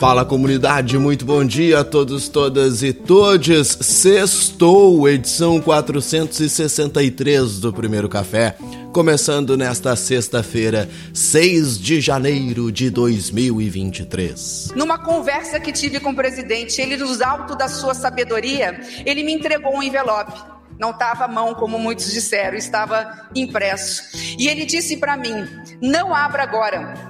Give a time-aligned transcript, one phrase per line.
[0.00, 3.68] Fala comunidade, muito bom dia a todos, todas e todes.
[3.82, 8.56] Sextou, edição 463 do Primeiro Café,
[8.94, 14.72] começando nesta sexta-feira, 6 de janeiro de 2023.
[14.74, 19.34] Numa conversa que tive com o presidente, ele, nos alto da sua sabedoria, ele me
[19.34, 20.32] entregou um envelope.
[20.78, 24.02] Não estava à mão, como muitos disseram, estava impresso.
[24.38, 25.46] E ele disse para mim:
[25.82, 27.09] Não abra agora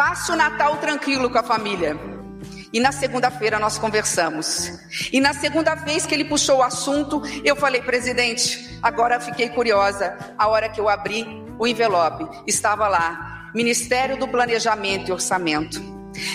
[0.00, 1.94] Passe o Natal tranquilo com a família.
[2.72, 4.80] E na segunda-feira nós conversamos.
[5.12, 10.16] E na segunda vez que ele puxou o assunto, eu falei, presidente, agora fiquei curiosa.
[10.38, 11.26] A hora que eu abri
[11.58, 15.78] o envelope, estava lá: Ministério do Planejamento e Orçamento.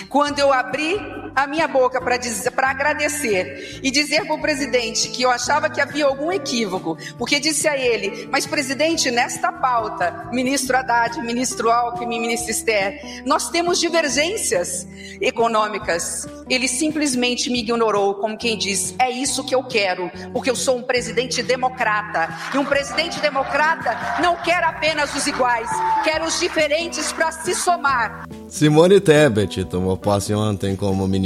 [0.08, 1.00] Quando eu abri
[1.36, 6.06] a minha boca para agradecer e dizer para o presidente que eu achava que havia
[6.06, 12.50] algum equívoco, porque disse a ele: Mas, presidente, nesta pauta, ministro Haddad, ministro Alckmin, ministro
[12.50, 14.88] Esther, nós temos divergências
[15.20, 16.26] econômicas.
[16.48, 20.78] Ele simplesmente me ignorou, como quem diz: É isso que eu quero, porque eu sou
[20.78, 22.28] um presidente democrata.
[22.54, 25.68] E um presidente democrata não quer apenas os iguais,
[26.02, 28.24] quer os diferentes para se somar.
[28.48, 31.25] Simone Tebet tomou posse ontem como ministra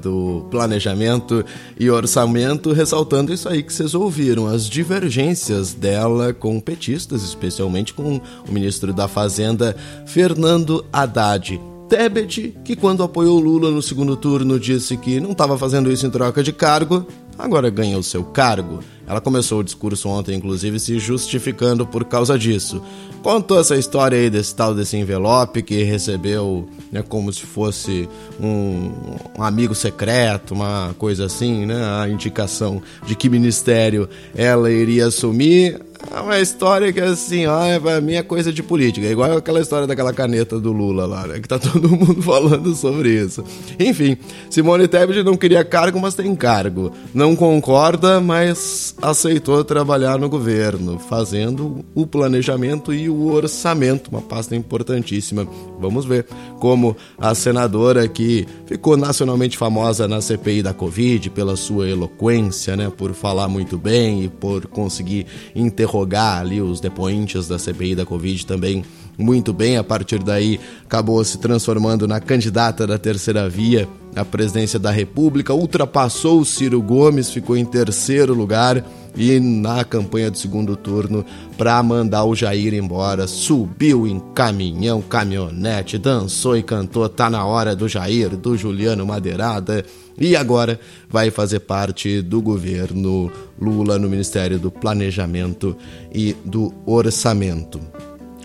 [0.00, 1.44] do Planejamento
[1.78, 8.20] e Orçamento, ressaltando isso aí que vocês ouviram, as divergências dela com petistas, especialmente com
[8.48, 9.76] o ministro da Fazenda,
[10.06, 11.60] Fernando Haddad.
[11.88, 16.10] Tebet, que quando apoiou Lula no segundo turno disse que não estava fazendo isso em
[16.10, 17.06] troca de cargo,
[17.38, 18.80] agora ganha o seu cargo.
[19.06, 22.82] Ela começou o discurso ontem, inclusive, se justificando por causa disso.
[23.22, 28.08] Contou essa história aí desse tal desse envelope que recebeu né, como se fosse
[28.40, 28.90] um,
[29.38, 31.76] um, amigo secreto, uma coisa assim, né?
[32.00, 35.80] A indicação de que ministério ela iria assumir.
[36.10, 39.06] É uma história que assim, ó, é, pra mim é coisa de política.
[39.06, 41.38] É igual aquela história daquela caneta do Lula lá, né?
[41.38, 43.44] Que tá todo mundo falando sobre isso.
[43.78, 44.16] Enfim,
[44.50, 46.92] Simone Tebet não queria cargo, mas tem cargo.
[47.22, 54.56] Não concorda, mas aceitou trabalhar no governo, fazendo o planejamento e o orçamento, uma pasta
[54.56, 55.46] importantíssima.
[55.78, 56.26] Vamos ver
[56.58, 62.90] como a senadora que ficou nacionalmente famosa na CPI da Covid pela sua eloquência, né,
[62.90, 68.44] por falar muito bem e por conseguir interrogar ali os depoentes da CPI da Covid
[68.46, 68.84] também
[69.18, 69.76] muito bem.
[69.76, 75.54] A partir daí, acabou se transformando na candidata da terceira via à presidência da República,
[75.54, 78.84] ultrapassou o Ciro Gomes, ficou em terceiro lugar
[79.16, 81.24] e na campanha do segundo turno
[81.56, 87.76] para mandar o Jair embora, subiu em caminhão, caminhonete, dançou e cantou Tá na hora
[87.76, 89.84] do Jair, do Juliano Madeirada
[90.18, 93.30] e agora vai fazer parte do governo
[93.60, 95.76] Lula no Ministério do Planejamento
[96.12, 97.80] e do Orçamento.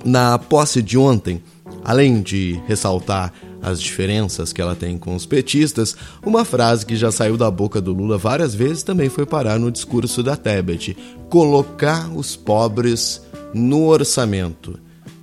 [0.06, 1.41] Na posse de ontem,
[1.84, 7.12] além de ressaltar as diferenças que ela tem com os petistas, uma frase que já
[7.12, 10.96] saiu da boca do Lula várias vezes também foi parar no discurso da Tebet:
[11.30, 13.22] colocar os pobres
[13.53, 14.80] no orçamento.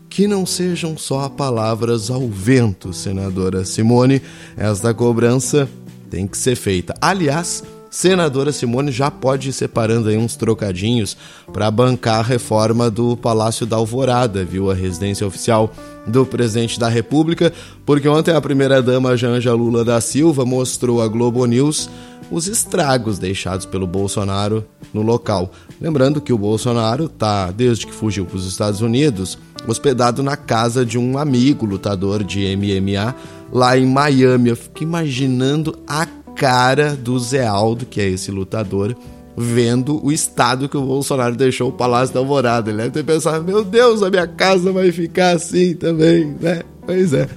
[0.09, 4.23] Que não sejam só palavras ao vento, senadora Simone.
[4.57, 5.69] Esta cobrança
[6.09, 6.95] tem que ser feita.
[7.01, 11.17] Aliás, senadora Simone já pode ir separando aí uns trocadinhos
[11.53, 14.69] para bancar a reforma do Palácio da Alvorada, viu?
[14.69, 15.73] A residência oficial
[16.05, 17.53] do presidente da República,
[17.87, 21.89] porque ontem a primeira-dama Janja Lula da Silva mostrou à Globo News
[22.33, 25.53] os estragos deixados pelo Bolsonaro no local.
[25.81, 29.39] Lembrando que o Bolsonaro está, desde que fugiu para os Estados Unidos,
[29.69, 33.15] hospedado na casa de um amigo lutador de MMA
[33.53, 34.51] lá em Miami.
[34.51, 38.95] Eu fico imaginando a cara do Zé Aldo, que é esse lutador,
[39.37, 42.71] vendo o estado que o Bolsonaro deixou o Palácio da Alvorada.
[42.71, 46.63] Ele deve ter pensado, meu Deus, a minha casa vai ficar assim também, né?
[46.85, 47.29] Pois é.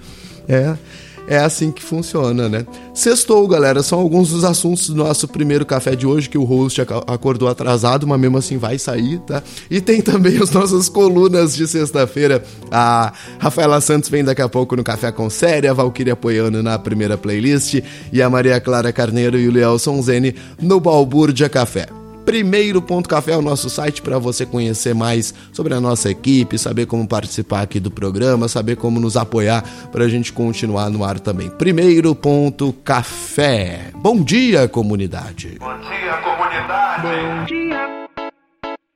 [0.47, 0.77] É.
[1.27, 2.65] é assim que funciona, né?
[2.93, 6.81] Sextou, galera, são alguns dos assuntos do nosso primeiro café de hoje, que o host
[6.81, 9.43] acordou atrasado, mas mesmo assim vai sair, tá?
[9.69, 12.41] E tem também as nossas colunas de sexta-feira.
[12.71, 16.79] A Rafaela Santos vem daqui a pouco no Café com Série, a Valkyria apoiando na
[16.79, 17.81] primeira playlist,
[18.11, 21.96] e a Maria Clara Carneiro e o Leelson Zene no Balbúrdia Café.
[22.27, 26.57] Primeiro Ponto Café é o nosso site para você conhecer mais sobre a nossa equipe,
[26.57, 29.63] saber como participar aqui do programa, saber como nos apoiar
[29.93, 31.49] para a gente continuar no ar também.
[31.49, 33.91] Primeiro Ponto Café.
[33.95, 35.57] Bom dia, comunidade.
[35.57, 37.07] Bom dia, comunidade.
[37.07, 38.07] Bom dia.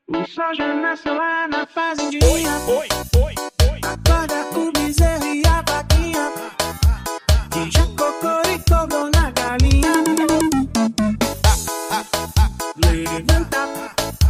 [0.10, 2.26] O sol já nasceu lá na fazendinha.
[2.26, 3.36] Oi, oi, oi,
[3.72, 3.80] oi.
[3.82, 5.48] Acorda o bezerro e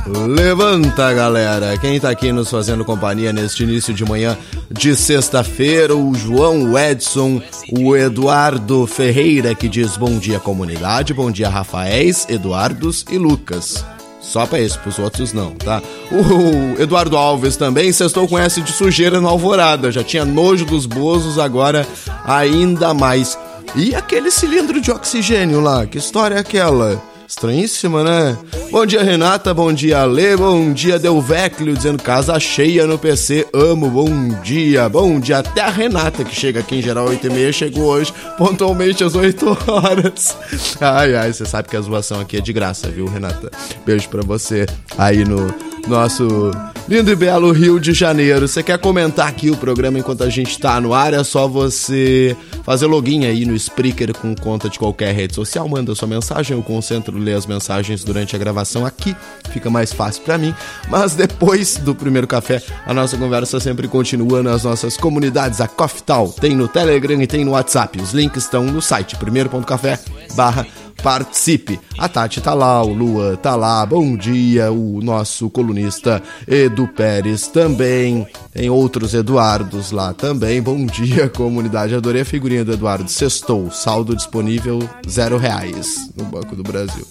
[0.07, 1.77] Levanta, galera!
[1.77, 4.35] Quem tá aqui nos fazendo companhia neste início de manhã
[4.69, 5.95] de sexta-feira?
[5.95, 7.39] O João Edson,
[7.71, 13.85] o Eduardo Ferreira, que diz bom dia, comunidade, bom dia, Rafaéis, Eduardos e Lucas.
[14.19, 15.81] Só pra esse, pros outros não, tá?
[16.11, 19.91] O Eduardo Alves também, sextou com S de sujeira no Alvorada.
[19.91, 21.87] Já tinha nojo dos bozos, agora
[22.25, 23.37] ainda mais.
[23.75, 27.10] E aquele cilindro de oxigênio lá, que história é aquela?
[27.31, 28.37] Estranhíssima, né?
[28.69, 29.53] Bom dia, Renata.
[29.53, 30.35] Bom dia, Ale.
[30.35, 33.47] Bom dia, Delveclio, dizendo casa cheia no PC.
[33.53, 33.89] Amo.
[33.89, 34.89] Bom dia.
[34.89, 35.37] Bom dia.
[35.37, 39.15] Até a Renata, que chega aqui em geral 8 e meia, chegou hoje pontualmente às
[39.15, 40.37] 8 horas.
[40.81, 43.49] Ai, ai, você sabe que a zoação aqui é de graça, viu, Renata?
[43.85, 44.65] Beijo pra você
[44.97, 45.47] aí no
[45.87, 46.51] nosso
[46.87, 48.47] lindo e belo Rio de Janeiro.
[48.47, 51.13] Você quer comentar aqui o programa enquanto a gente tá no ar?
[51.13, 55.67] É só você fazer login aí no Spreaker com conta de qualquer rede social.
[55.67, 59.15] Manda sua mensagem, eu concentro ler as mensagens durante a gravação aqui.
[59.49, 60.53] Fica mais fácil para mim.
[60.89, 65.61] Mas depois do primeiro café, a nossa conversa sempre continua nas nossas comunidades.
[65.61, 68.01] A Coftal tem no Telegram e tem no WhatsApp.
[68.01, 69.99] Os links estão no site primeiro.café
[70.35, 70.65] barra
[71.01, 71.79] participe.
[71.97, 77.47] A Tati tá lá, o Lua tá lá, bom dia, o nosso colunista Edu Pérez
[77.47, 83.71] também, tem outros Eduardos lá também, bom dia comunidade, adorei a figurinha do Eduardo, sextou,
[83.71, 87.05] saldo disponível zero reais no Banco do Brasil.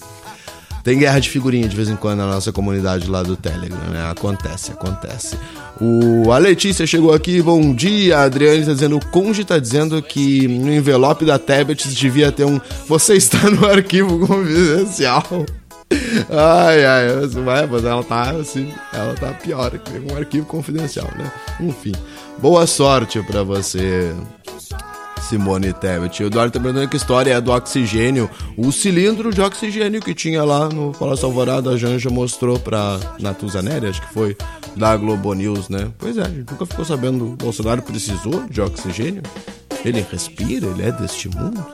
[0.83, 4.09] Tem guerra de figurinha de vez em quando na nossa comunidade lá do Telegram, né?
[4.09, 5.37] Acontece, acontece.
[5.79, 8.17] O, a Letícia chegou aqui, bom dia.
[8.17, 12.45] A Adriane está dizendo, o Conde está dizendo que no envelope da Tablet devia ter
[12.45, 12.59] um.
[12.87, 15.23] Você está no arquivo confidencial.
[16.29, 21.29] Ai, ai, vai, mas ela tá assim, ela tá pior que um arquivo confidencial, né?
[21.59, 21.91] Enfim,
[22.39, 24.13] boa sorte para você,
[25.31, 26.23] Simone Tebet.
[26.23, 28.29] O Eduardo tá perguntando que história é do oxigênio.
[28.57, 33.61] O cilindro de oxigênio que tinha lá no Palácio Alvorada, a Janja mostrou pra Natuza
[33.61, 34.35] Neri, acho que foi,
[34.75, 35.89] da Globo News, né?
[35.97, 37.27] Pois é, a gente nunca ficou sabendo.
[37.27, 39.23] O Bolsonaro precisou de oxigênio?
[39.85, 40.67] Ele respira?
[40.67, 41.65] Ele é deste mundo?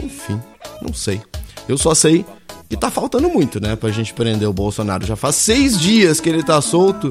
[0.00, 0.40] Enfim,
[0.80, 1.20] não sei.
[1.68, 2.24] Eu só sei
[2.68, 5.06] que tá faltando muito, né, pra gente prender o Bolsonaro.
[5.06, 7.10] Já faz seis dias que ele tá solto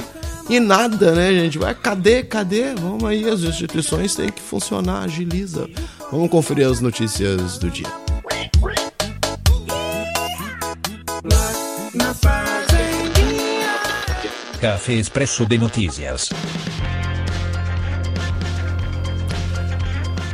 [0.49, 1.57] e nada, né, gente?
[1.57, 2.73] Vai, cadê, cadê?
[2.75, 5.69] Vamos aí, as instituições têm que funcionar, agiliza.
[6.11, 7.87] Vamos conferir as notícias do dia.
[14.59, 16.29] Café Expresso de Notícias.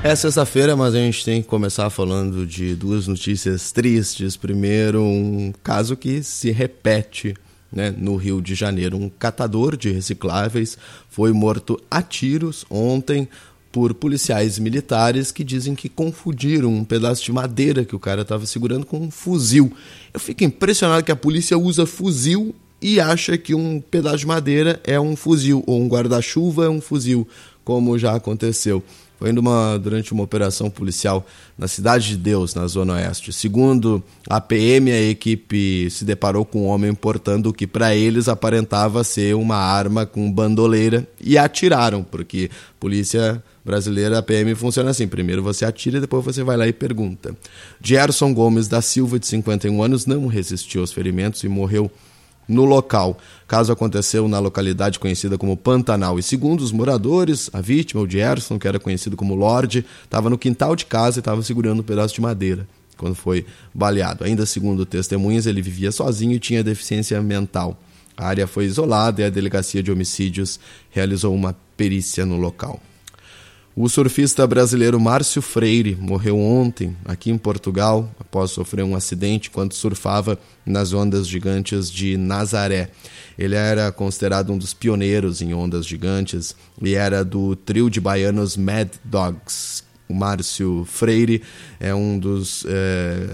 [0.04, 4.38] É sexta-feira, mas a gente tem que começar falando de duas notícias tristes.
[4.38, 7.34] Primeiro, um caso que se repete
[7.72, 8.98] né, no Rio de Janeiro.
[8.98, 10.78] Um catador de recicláveis
[11.10, 13.28] foi morto a tiros ontem
[13.72, 18.46] por policiais militares que dizem que confundiram um pedaço de madeira que o cara estava
[18.46, 19.72] segurando com um fuzil.
[20.14, 24.80] Eu fico impressionado que a polícia usa fuzil e acha que um pedaço de madeira
[24.84, 27.28] é um fuzil, ou um guarda-chuva é um fuzil,
[27.64, 28.84] como já aconteceu.
[29.20, 29.32] Foi
[29.82, 31.26] durante uma operação policial
[31.58, 33.34] na Cidade de Deus, na Zona Oeste.
[33.34, 38.28] Segundo a PM, a equipe se deparou com um homem portando o que para eles
[38.28, 45.08] aparentava ser uma arma com bandoleira e atiraram, porque polícia brasileira, a PM funciona assim:
[45.08, 47.36] primeiro você atira e depois você vai lá e pergunta.
[47.84, 51.92] Gerson Gomes da Silva, de 51 anos, não resistiu aos ferimentos e morreu
[52.48, 53.18] no local.
[53.44, 56.18] O caso aconteceu na localidade conhecida como Pantanal.
[56.18, 60.38] E segundo os moradores, a vítima, o Gerson, que era conhecido como Lorde, estava no
[60.38, 64.24] quintal de casa e estava segurando um pedaço de madeira quando foi baleado.
[64.24, 67.80] Ainda segundo testemunhas, ele vivia sozinho e tinha deficiência mental.
[68.18, 72.82] A área foi isolada e a delegacia de homicídios realizou uma perícia no local.
[73.80, 79.74] O surfista brasileiro Márcio Freire morreu ontem aqui em Portugal após sofrer um acidente quando
[79.74, 82.90] surfava nas ondas gigantes de Nazaré.
[83.38, 88.58] Ele era considerado um dos pioneiros em ondas gigantes e era do trio de baianos
[88.58, 89.84] Mad Dogs.
[90.10, 91.44] o Márcio Freire
[91.80, 93.28] é um dos, é,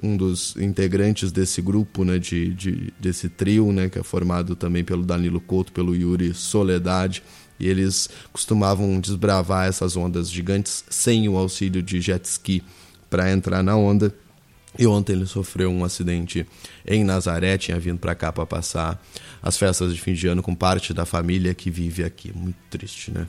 [0.00, 4.84] um dos integrantes desse grupo, né, de, de, desse trio, né, que é formado também
[4.84, 7.20] pelo Danilo Couto, pelo Yuri Soledade,
[7.62, 12.62] e eles costumavam desbravar essas ondas gigantes sem o auxílio de jet ski
[13.08, 14.12] para entrar na onda.
[14.76, 16.46] E ontem ele sofreu um acidente
[16.84, 19.00] em Nazaré, tinha vindo para cá para passar
[19.40, 22.32] as festas de fim de ano com parte da família que vive aqui.
[22.34, 23.26] Muito triste, né?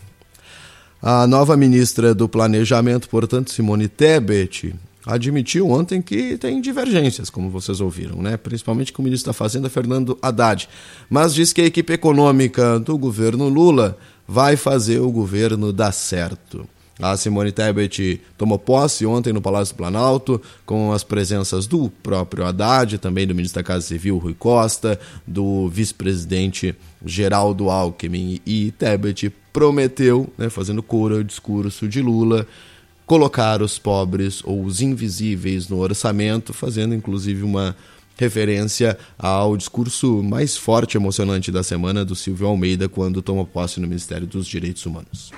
[1.02, 4.74] A nova ministra do Planejamento, portanto, Simone Tebet,
[5.06, 8.38] admitiu ontem que tem divergências, como vocês ouviram, né?
[8.38, 10.70] principalmente com o ministro da Fazenda, Fernando Haddad.
[11.10, 13.98] Mas diz que a equipe econômica do governo Lula
[14.28, 16.68] vai fazer o governo dar certo.
[17.00, 22.46] A Simone Tebet tomou posse ontem no Palácio do Planalto, com as presenças do próprio
[22.46, 28.40] Haddad, também do ministro da Casa Civil, Rui Costa, do vice-presidente Geraldo Alckmin.
[28.46, 32.46] E Tebet prometeu, né, fazendo coro ao discurso de Lula,
[33.08, 37.76] colocar os pobres ou os invisíveis no orçamento, fazendo inclusive uma
[38.18, 43.80] referência ao discurso mais forte e emocionante da semana do Silvio Almeida quando toma posse
[43.80, 45.32] no Ministério dos Direitos Humanos.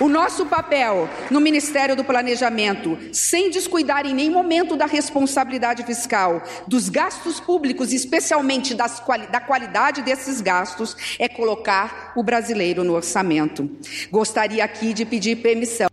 [0.00, 6.40] O nosso papel no Ministério do Planejamento, sem descuidar em nenhum momento da responsabilidade fiscal,
[6.68, 13.68] dos gastos públicos, especialmente das, da qualidade desses gastos, é colocar o brasileiro no orçamento.
[14.08, 15.88] Gostaria aqui de pedir permissão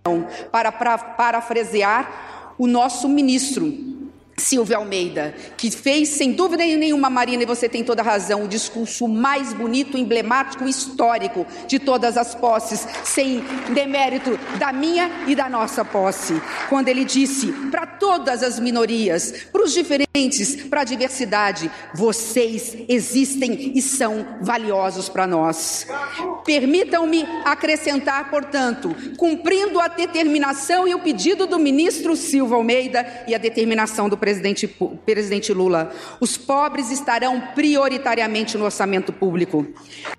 [0.51, 3.95] para, para parafrasear o nosso ministro
[4.37, 8.47] Silvia Almeida, que fez sem dúvida nenhuma, Marina, e você tem toda a razão, o
[8.47, 15.49] discurso mais bonito, emblemático, histórico de todas as posses, sem demérito da minha e da
[15.49, 16.33] nossa posse.
[16.69, 23.71] Quando ele disse para todas as minorias, para os diferentes, para a diversidade, vocês existem
[23.73, 25.87] e são valiosos para nós.
[26.45, 33.37] Permitam-me acrescentar, portanto, cumprindo a determinação e o pedido do ministro Silva Almeida e a
[33.37, 34.67] determinação do presidente,
[35.05, 39.67] presidente Lula, os pobres estarão prioritariamente no orçamento público,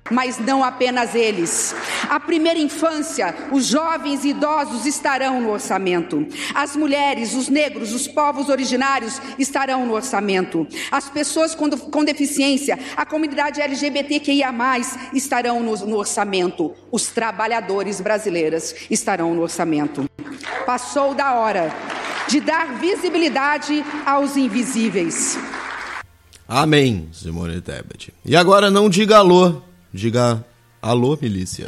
[0.09, 1.75] mas não apenas eles.
[2.09, 6.25] A primeira infância, os jovens e idosos estarão no orçamento.
[6.55, 10.69] As mulheres, os negros, os povos originários estarão no orçamento.
[10.89, 14.55] As pessoas com, com deficiência, a comunidade LGBTQIA,
[15.13, 16.73] estarão no, no orçamento.
[16.93, 20.09] Os trabalhadores brasileiros estarão no orçamento.
[20.65, 21.75] Passou da hora
[22.29, 25.39] de dar visibilidade aos invisíveis.
[26.49, 28.13] Amém, Simone Tebet.
[28.25, 29.63] E agora não diga alô,
[29.93, 30.45] diga
[30.81, 31.67] alô, milícia.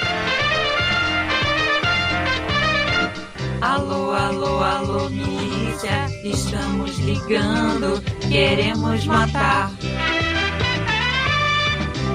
[3.61, 9.73] Alô, alô, alô, milícia, estamos ligando, queremos matar.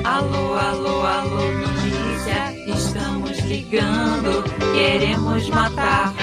[0.05, 4.43] Alô, alô, alô, milícia, estamos ligando,
[4.74, 6.13] queremos matar.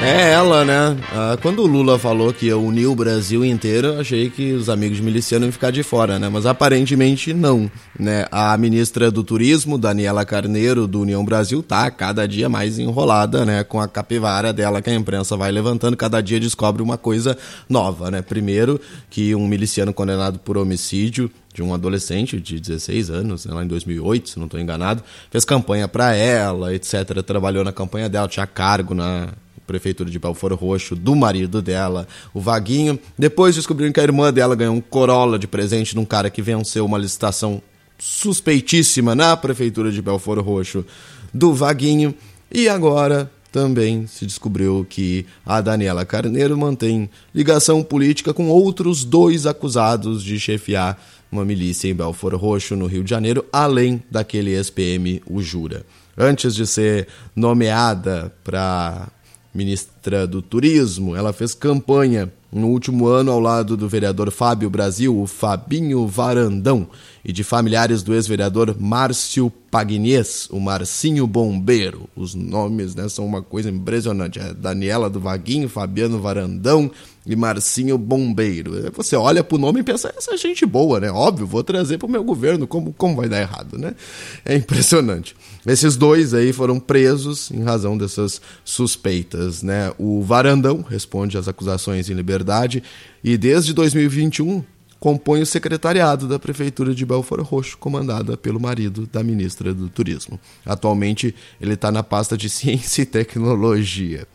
[0.00, 0.96] É ela, né?
[1.12, 5.00] Ah, quando o Lula falou que ia unir o Brasil inteiro, achei que os amigos
[5.00, 6.28] milicianos iam ficar de fora, né?
[6.28, 8.24] Mas aparentemente não, né?
[8.30, 13.64] A ministra do Turismo, Daniela Carneiro, do União Brasil, tá cada dia mais enrolada, né?
[13.64, 17.36] Com a capivara dela que a imprensa vai levantando, cada dia descobre uma coisa
[17.68, 18.22] nova, né?
[18.22, 23.64] Primeiro, que um miliciano condenado por homicídio de um adolescente de 16 anos, né, lá
[23.64, 27.20] em 2008, se não estou enganado, fez campanha para ela, etc.
[27.26, 29.30] Trabalhou na campanha dela, tinha cargo na
[29.68, 32.98] prefeitura de Belfort Roxo, do marido dela, o Vaguinho.
[33.16, 36.40] Depois descobriram que a irmã dela ganhou um Corolla de presente de um cara que
[36.40, 37.62] venceu uma licitação
[37.98, 40.84] suspeitíssima na prefeitura de Belfort Roxo
[41.32, 42.14] do Vaguinho.
[42.50, 49.46] E agora também se descobriu que a Daniela Carneiro mantém ligação política com outros dois
[49.46, 50.98] acusados de chefiar
[51.30, 55.84] uma milícia em Belfort Roxo, no Rio de Janeiro, além daquele ex-PM, o Jura.
[56.16, 57.06] Antes de ser
[57.36, 59.08] nomeada para
[59.54, 61.16] ministra do Turismo.
[61.16, 66.88] Ela fez campanha no último ano ao lado do vereador Fábio Brasil, o Fabinho Varandão,
[67.22, 72.08] e de familiares do ex-vereador Márcio Pagnês, o Marcinho Bombeiro.
[72.16, 74.38] Os nomes né, são uma coisa impressionante.
[74.38, 76.90] É Daniela do Vaguinho, Fabiano Varandão
[77.26, 78.90] e Marcinho Bombeiro.
[78.94, 81.10] Você olha pro nome e pensa, essa é gente boa, né?
[81.10, 83.94] Óbvio, vou trazer pro meu governo, como, como vai dar errado, né?
[84.42, 85.36] É impressionante.
[85.68, 89.92] Esses dois aí foram presos em razão dessas suspeitas, né?
[89.98, 92.82] O Varandão responde às acusações em liberdade
[93.22, 94.64] e desde 2021
[94.98, 100.40] compõe o secretariado da Prefeitura de Belfort Roxo, comandada pelo marido da ministra do Turismo.
[100.64, 104.26] Atualmente, ele está na pasta de Ciência e Tecnologia.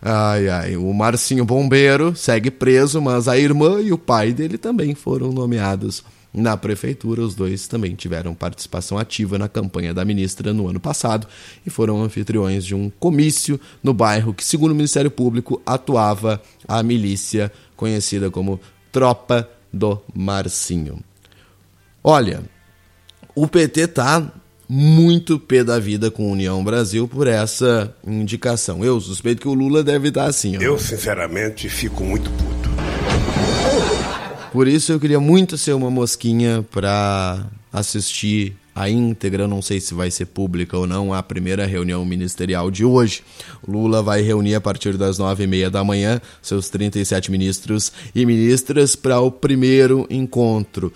[0.00, 4.94] Ai, ai, o Marcinho Bombeiro segue preso, mas a irmã e o pai dele também
[4.94, 6.04] foram nomeados
[6.36, 7.22] na prefeitura.
[7.22, 11.26] Os dois também tiveram participação ativa na campanha da ministra no ano passado
[11.66, 16.82] e foram anfitriões de um comício no bairro que, segundo o Ministério Público, atuava a
[16.82, 18.60] milícia conhecida como
[18.92, 21.00] Tropa do Marcinho.
[22.04, 22.42] Olha,
[23.34, 24.30] o PT tá
[24.68, 28.84] muito pé da vida com União Brasil por essa indicação.
[28.84, 30.56] Eu suspeito que o Lula deve estar assim.
[30.56, 30.60] Ó.
[30.60, 32.65] Eu, sinceramente, fico muito puto.
[34.56, 39.92] Por isso eu queria muito ser uma mosquinha para assistir a íntegra, não sei se
[39.92, 43.22] vai ser pública ou não, a primeira reunião ministerial de hoje.
[43.68, 48.24] Lula vai reunir a partir das nove e meia da manhã seus 37 ministros e
[48.24, 50.90] ministras para o primeiro encontro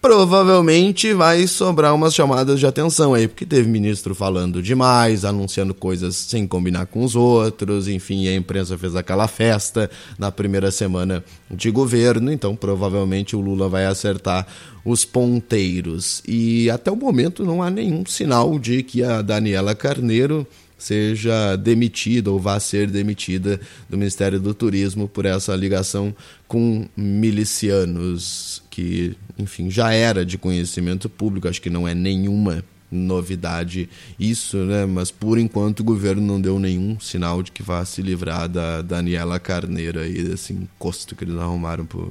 [0.00, 6.16] provavelmente vai sobrar umas chamadas de atenção aí, porque teve ministro falando demais, anunciando coisas
[6.16, 11.70] sem combinar com os outros, enfim, a imprensa fez aquela festa na primeira semana de
[11.70, 14.46] governo, então provavelmente o Lula vai acertar
[14.84, 16.22] os ponteiros.
[16.26, 20.46] E até o momento não há nenhum sinal de que a Daniela Carneiro
[20.80, 26.14] seja demitida ou vá ser demitida do Ministério do Turismo por essa ligação
[26.48, 33.88] com milicianos, que, enfim, já era de conhecimento público, acho que não é nenhuma novidade
[34.18, 34.86] isso, né?
[34.86, 38.80] Mas por enquanto o governo não deu nenhum sinal de que vá se livrar da
[38.80, 42.10] Daniela Carneiro aí, desse encosto que eles arrumaram pro,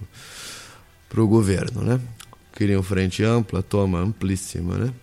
[1.09, 1.99] pro governo, né?
[2.55, 4.93] Queriam frente ampla, toma amplíssima, né?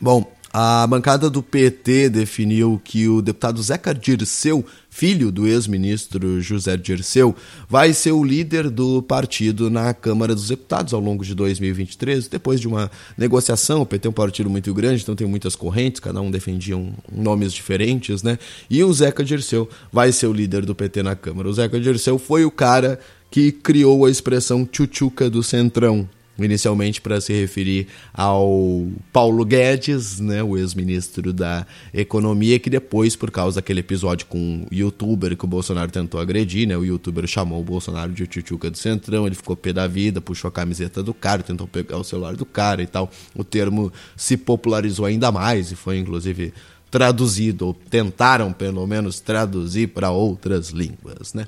[0.00, 6.76] Bom, a bancada do PT definiu que o deputado Zeca Dirceu, filho do ex-ministro José
[6.76, 7.36] Dirceu,
[7.68, 12.26] vai ser o líder do partido na Câmara dos Deputados ao longo de 2023.
[12.26, 16.00] Depois de uma negociação, o PT é um partido muito grande, então tem muitas correntes,
[16.00, 18.36] cada um defendia um, nomes diferentes, né?
[18.68, 21.48] E o Zeca Dirceu vai ser o líder do PT na Câmara.
[21.48, 22.98] O Zeca Dirceu foi o cara
[23.30, 26.08] que criou a expressão tchutchuca do Centrão,
[26.44, 33.30] inicialmente para se referir ao Paulo Guedes, né, o ex-ministro da Economia, que depois, por
[33.30, 37.60] causa daquele episódio com o youtuber que o Bolsonaro tentou agredir, né, o youtuber chamou
[37.60, 41.12] o Bolsonaro de tchutchuca do Centrão, ele ficou pé da vida, puxou a camiseta do
[41.14, 43.10] cara, tentou pegar o celular do cara e tal.
[43.34, 46.52] O termo se popularizou ainda mais e foi, inclusive,
[46.90, 51.46] traduzido, ou tentaram pelo menos traduzir para outras línguas, né?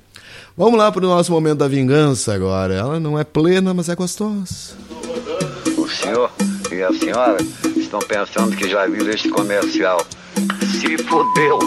[0.56, 2.74] Vamos lá para o nosso momento da vingança agora.
[2.74, 4.74] Ela não é plena, mas é gostosa.
[5.76, 6.30] O senhor
[6.70, 7.38] e a senhora
[7.76, 10.04] estão pensando que já viram este comercial.
[10.80, 11.58] Se fodeu!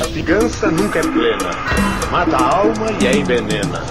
[0.00, 1.50] A vingança nunca é plena.
[2.10, 3.82] Mata a alma e a envenena.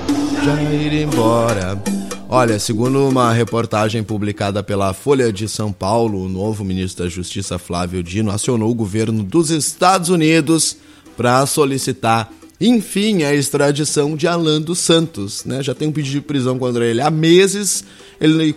[0.44, 1.82] Já ir embora.
[2.28, 7.60] Olha, segundo uma reportagem publicada pela Folha de São Paulo, o novo ministro da Justiça
[7.60, 10.76] Flávio Dino acionou o governo dos Estados Unidos
[11.16, 15.46] para solicitar, enfim, a extradição de Alan dos Santos.
[15.46, 15.62] Né?
[15.62, 17.84] Já tem um pedido de prisão contra ele há meses.
[18.20, 18.56] Ele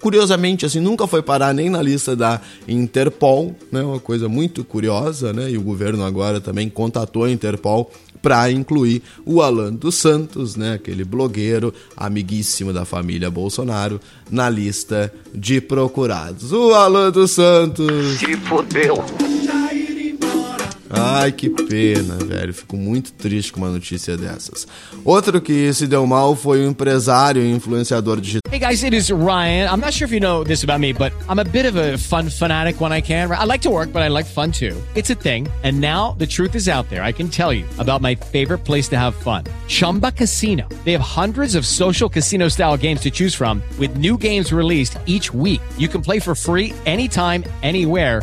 [0.00, 3.82] curiosamente assim nunca foi parar nem na lista da Interpol, né?
[3.82, 5.50] Uma coisa muito curiosa, né?
[5.50, 7.90] E o governo agora também contatou a Interpol
[8.22, 15.12] para incluir o Alan dos Santos, né, aquele blogueiro amiguíssimo da família Bolsonaro, na lista
[15.34, 16.52] de procurados.
[16.52, 18.18] O Alan dos Santos.
[18.18, 19.04] Se fodeu.
[20.90, 22.52] Ai, que pena, velho.
[22.52, 24.66] Fico muito triste com uma notícia dessas.
[25.04, 28.40] Outro que se deu mal foi o empresário e influenciador digital.
[28.52, 29.68] Hey guys, it is Ryan.
[29.70, 31.96] I'm not sure if you know this about me, but I'm a bit of a
[31.96, 33.30] fun fanatic when I can.
[33.30, 34.76] I like to work, but I like fun too.
[34.96, 35.46] It's a thing.
[35.62, 37.04] And now the truth is out there.
[37.04, 39.44] I can tell you about my favorite place to have fun.
[39.68, 40.66] Chumba Casino.
[40.84, 44.98] They have hundreds of social casino style games to choose from with new games released
[45.06, 45.60] each week.
[45.78, 48.22] You can play for free anytime, anywhere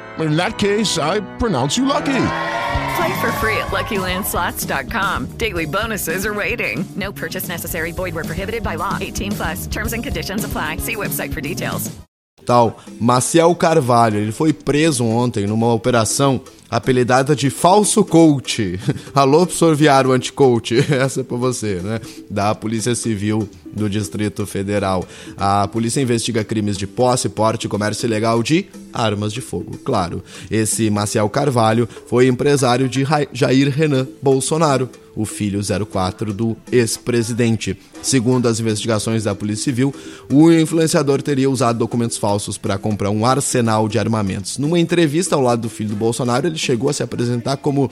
[0.19, 2.25] in that case, I pronounce you lucky.
[2.95, 5.37] Play for free at LuckyLandSlots.com.
[5.37, 6.83] Daily bonuses are waiting.
[6.95, 7.91] No purchase necessary.
[7.91, 8.97] Void were prohibited by law.
[8.99, 9.67] 18 plus.
[9.67, 10.77] Terms and conditions apply.
[10.77, 11.89] See website for details.
[12.45, 16.41] Tal Maciel Carvalho, ele foi preso ontem numa operação
[16.71, 18.79] apelidada de falso coach.
[19.13, 20.77] Alô, sorviário anti-coach.
[20.89, 21.99] Essa é pra você, né?
[22.29, 25.05] Da Polícia Civil do Distrito Federal.
[25.37, 29.77] A polícia investiga crimes de posse, porte e comércio ilegal de armas de fogo.
[29.83, 37.77] Claro, esse Maciel Carvalho foi empresário de Jair Renan Bolsonaro, o filho 04 do ex-presidente.
[38.01, 39.93] Segundo as investigações da Polícia Civil,
[40.29, 44.57] o influenciador teria usado documentos falsos para comprar um arsenal de armamentos.
[44.57, 47.89] Numa entrevista ao lado do filho do Bolsonaro, ele chegou a se apresentar como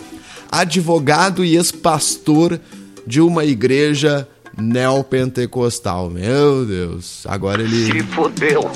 [0.51, 2.60] advogado e ex-pastor
[3.05, 4.27] de uma igreja
[4.58, 6.10] neopentecostal.
[6.10, 7.91] Meu Deus, agora ele.
[7.91, 8.69] Se fodeu.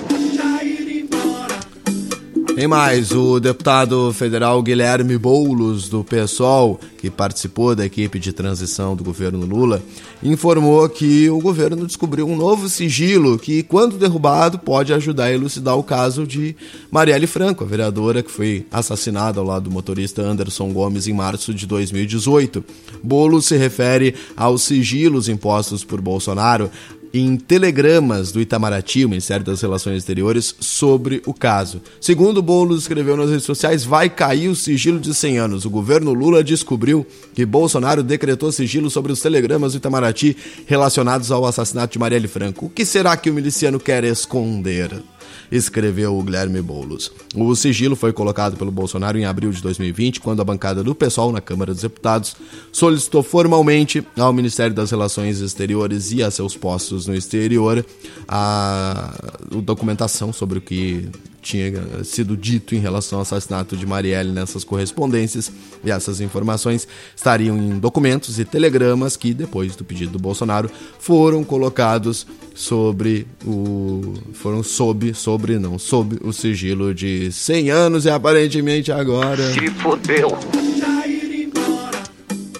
[2.56, 8.96] Tem mais, o deputado federal Guilherme Boulos, do PSOL, que participou da equipe de transição
[8.96, 9.82] do governo Lula,
[10.22, 15.76] informou que o governo descobriu um novo sigilo que, quando derrubado, pode ajudar a elucidar
[15.76, 16.56] o caso de
[16.92, 21.56] Marielle Franco, a vereadora que foi assassinada ao lado do motorista Anderson Gomes em março
[21.56, 22.63] de 2018.
[23.04, 26.70] Boulos se refere aos sigilos impostos por Bolsonaro
[27.13, 31.80] em telegramas do Itamaraty, o Ministério das Relações Exteriores, sobre o caso.
[32.02, 35.65] Segundo Boulos escreveu nas redes sociais, vai cair o sigilo de 100 anos.
[35.65, 41.45] O governo Lula descobriu que Bolsonaro decretou sigilo sobre os telegramas do Itamaraty relacionados ao
[41.45, 42.65] assassinato de Marielle Franco.
[42.65, 45.04] O que será que o miliciano quer esconder?
[45.52, 47.12] Escreveu o Guilherme Boulos.
[47.36, 51.32] O sigilo foi colocado pelo Bolsonaro em abril de 2020, quando a bancada do PSOL
[51.32, 52.36] na Câmara dos Deputados
[52.72, 57.86] solicitou formalmente ao Ministério das Relações Exteriores e a seus postos no exterior
[58.28, 59.13] a,
[59.52, 61.10] a documentação sobre o que
[61.43, 65.51] tinha sido dito em relação ao assassinato de Marielle nessas correspondências
[65.84, 71.43] e essas informações estariam em documentos e telegramas que, depois do pedido do Bolsonaro, foram
[71.43, 72.25] colocados
[72.56, 74.13] sobre o.
[74.34, 79.51] foram sob, sobre não, sob o sigilo de 100 anos e aparentemente agora.
[79.53, 80.29] Se fodeu!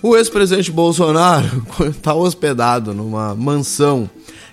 [0.02, 4.10] O ex-presidente Bolsonaro está hospedado numa mansão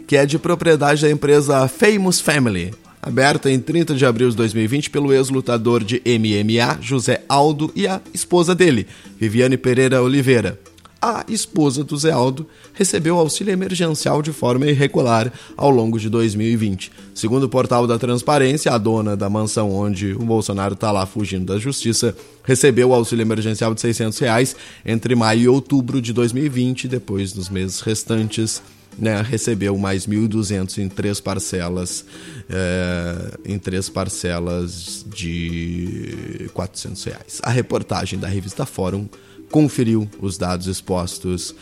[0.07, 4.91] que é de propriedade da empresa Famous Family, aberta em 30 de abril de 2020
[4.91, 8.87] pelo ex-lutador de MMA, José Aldo, e a esposa dele,
[9.19, 10.59] Viviane Pereira Oliveira.
[11.03, 16.93] A esposa do Zé Aldo recebeu auxílio emergencial de forma irregular ao longo de 2020.
[17.15, 21.47] Segundo o portal da Transparência, a dona da mansão onde o Bolsonaro está lá fugindo
[21.47, 27.33] da justiça recebeu auxílio emergencial de 600 reais entre maio e outubro de 2020, depois
[27.33, 28.61] nos meses restantes
[28.99, 32.05] né, recebeu mais 1.200 em três parcelas,
[32.49, 37.41] é, em três parcelas de 400 reais.
[37.43, 39.09] A reportagem da revista Fórum
[39.51, 41.55] conferiu os dados expostos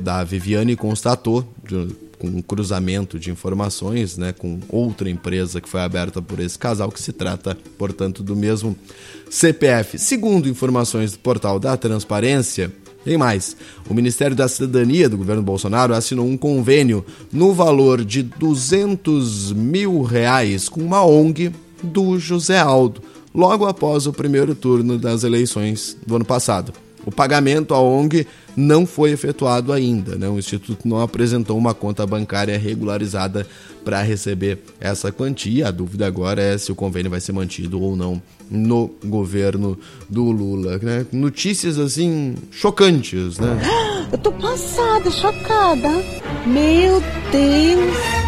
[0.00, 5.68] da Viviane e constatou, de, com um cruzamento de informações né, com outra empresa que
[5.68, 8.76] foi aberta por esse casal, que se trata, portanto, do mesmo
[9.30, 9.98] CPF.
[9.98, 12.70] Segundo informações do portal da Transparência,
[13.04, 13.56] tem mais.
[13.88, 20.02] O Ministério da Cidadania do governo Bolsonaro assinou um convênio no valor de 200 mil
[20.02, 23.02] reais com uma ONG do José Aldo,
[23.34, 26.72] logo após o primeiro turno das eleições do ano passado.
[27.04, 30.16] O pagamento à ONG não foi efetuado ainda.
[30.16, 30.28] Né?
[30.28, 33.46] O Instituto não apresentou uma conta bancária regularizada
[33.84, 35.68] para receber essa quantia.
[35.68, 40.30] A dúvida agora é se o convênio vai ser mantido ou não no governo do
[40.30, 40.78] Lula.
[40.78, 41.06] Né?
[41.12, 43.58] Notícias assim chocantes, né?
[44.12, 45.88] Eu tô passada, chocada.
[46.44, 48.19] Meu Deus!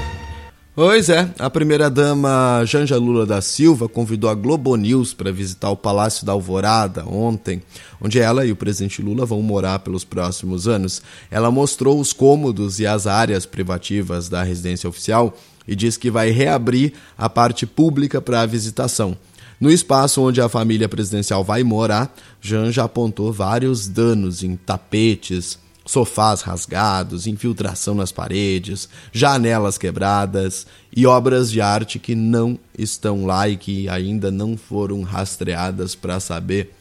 [0.75, 5.77] Pois é, a primeira-dama Janja Lula da Silva convidou a Globo News para visitar o
[5.77, 7.61] Palácio da Alvorada ontem,
[8.01, 11.03] onde ela e o presidente Lula vão morar pelos próximos anos.
[11.31, 15.37] Ela mostrou os cômodos e as áreas privativas da residência oficial
[15.69, 19.15] e disse que vai reabrir a parte pública para a visitação.
[19.61, 26.43] No espaço onde a família presidencial vai morar, Janja apontou vários danos em tapetes, sofás
[26.43, 33.57] rasgados, infiltração nas paredes, janelas quebradas e obras de arte que não estão lá e
[33.57, 36.75] que ainda não foram rastreadas para saber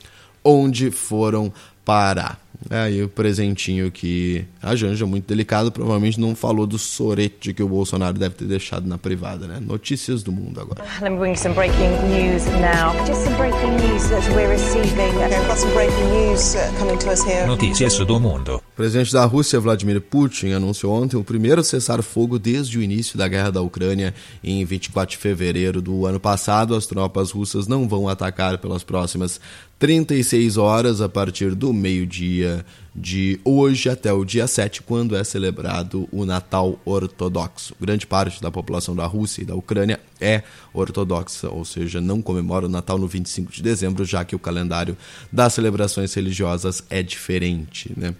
[0.43, 1.51] onde foram
[1.85, 2.40] parar.
[2.69, 7.63] É aí o presentinho que a Janja, muito delicado, provavelmente não falou do sorete que
[7.63, 9.59] o Bolsonaro deve ter deixado na privada, né?
[9.59, 10.83] Notícias do mundo agora.
[11.01, 12.93] Let me bring some breaking news now.
[13.05, 15.09] Just some breaking news that we're receiving.
[15.25, 17.45] Okay, got some breaking news uh, coming to us here.
[17.47, 18.57] Notícias do mundo.
[18.57, 23.27] O presidente da Rússia, Vladimir Putin, anunciou ontem o primeiro cessar-fogo desde o início da
[23.27, 26.75] guerra da Ucrânia em 24 de fevereiro do ano passado.
[26.75, 29.39] As tropas russas não vão atacar pelas próximas
[29.81, 32.63] 36 horas a partir do meio-dia
[32.95, 37.73] de hoje até o dia 7, quando é celebrado o Natal Ortodoxo.
[37.81, 42.67] Grande parte da população da Rússia e da Ucrânia é ortodoxa, ou seja, não comemora
[42.67, 44.95] o Natal no 25 de dezembro, já que o calendário
[45.31, 47.91] das celebrações religiosas é diferente.
[47.97, 48.13] Né?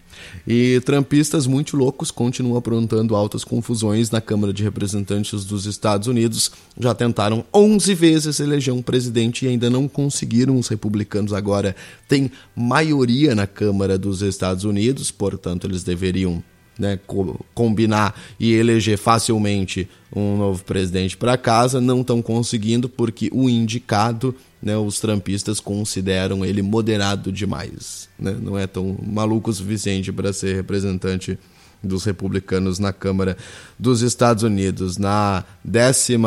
[0.47, 6.51] E trampistas muito loucos continuam aprontando altas confusões na Câmara de Representantes dos Estados Unidos.
[6.79, 10.57] Já tentaram 11 vezes eleger um presidente e ainda não conseguiram.
[10.57, 11.75] Os republicanos agora
[12.07, 16.43] têm maioria na Câmara dos Estados Unidos, portanto, eles deveriam
[16.77, 23.29] né, co combinar e eleger facilmente um novo presidente para casa, não estão conseguindo porque
[23.31, 29.53] o indicado, né, os trampistas consideram ele moderado demais, né, não é tão maluco o
[29.53, 31.37] suficiente para ser representante
[31.83, 33.37] dos republicanos na Câmara
[33.77, 34.97] dos Estados Unidos.
[34.97, 36.17] Na 11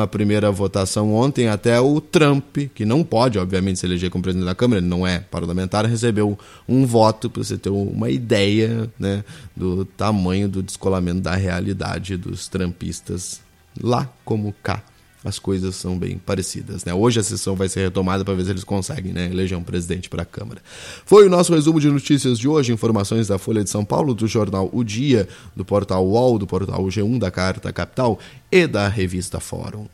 [0.52, 4.80] votação ontem, até o Trump, que não pode, obviamente, se eleger como presidente da Câmara,
[4.80, 6.38] ele não é parlamentar, recebeu
[6.68, 9.24] um voto para você ter uma ideia né,
[9.56, 13.40] do tamanho do descolamento da realidade dos trumpistas
[13.80, 14.82] lá como cá
[15.24, 16.84] as coisas são bem parecidas.
[16.84, 16.92] Né?
[16.92, 20.08] Hoje a sessão vai ser retomada para ver se eles conseguem né, eleger um presidente
[20.10, 20.60] para a Câmara.
[21.06, 24.26] Foi o nosso resumo de notícias de hoje, informações da Folha de São Paulo, do
[24.26, 28.18] jornal O Dia, do portal UOL, do portal G1, da Carta Capital
[28.52, 29.86] e da revista Fórum.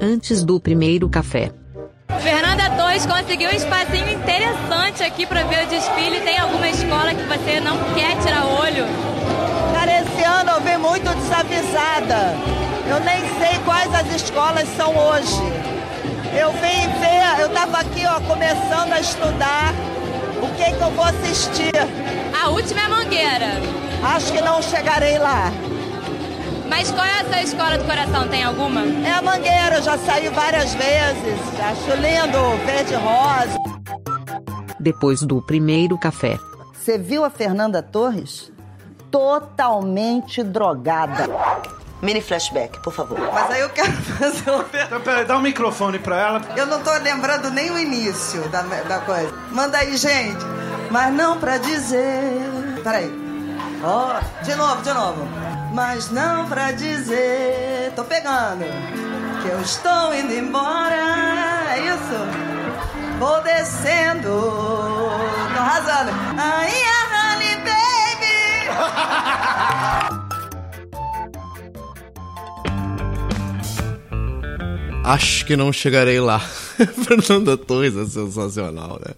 [0.00, 1.52] Antes do primeiro café.
[2.20, 6.20] Fernanda Torres conseguiu um espacinho interessante aqui para ver o desfile.
[6.20, 8.84] Tem alguma escola que você não quer tirar olho?
[9.72, 12.63] Cara, esse ano eu vim muito desavisada.
[12.86, 15.40] Eu nem sei quais as escolas são hoje.
[16.38, 19.72] Eu vim ver, eu estava aqui ó, começando a estudar
[20.42, 21.72] o que, que eu vou assistir.
[22.42, 23.46] A última é a Mangueira.
[24.02, 25.50] Acho que não chegarei lá.
[26.68, 28.28] Mas qual é a sua escola do coração?
[28.28, 28.82] Tem alguma?
[28.82, 31.38] É a Mangueira, eu já saí várias vezes.
[31.58, 33.58] Acho lindo, verde rosa.
[34.78, 36.36] Depois do primeiro café.
[36.74, 38.52] Você viu a Fernanda Torres?
[39.10, 41.28] Totalmente drogada.
[42.04, 43.18] Mini flashback, por favor.
[43.32, 43.90] Mas aí eu quero
[44.20, 44.84] fazer uma pergunta.
[44.84, 46.42] Então, peraí, dá um microfone pra ela.
[46.54, 49.32] Eu não tô lembrando nem o início da, da coisa.
[49.50, 50.44] Manda aí, gente.
[50.90, 52.42] Mas não pra dizer.
[52.82, 53.10] Peraí.
[53.82, 55.26] Ó, oh, de novo, de novo.
[55.72, 57.90] Mas não pra dizer.
[57.96, 58.66] Tô pegando.
[59.40, 61.72] Que eu estou indo embora.
[61.74, 63.18] É isso?
[63.18, 64.28] Vou descendo.
[64.28, 66.10] Tô arrasando.
[66.36, 68.84] Aí, honey, baby.
[75.04, 76.38] Acho que não chegarei lá.
[77.04, 79.14] Fernanda Torres é sensacional, né?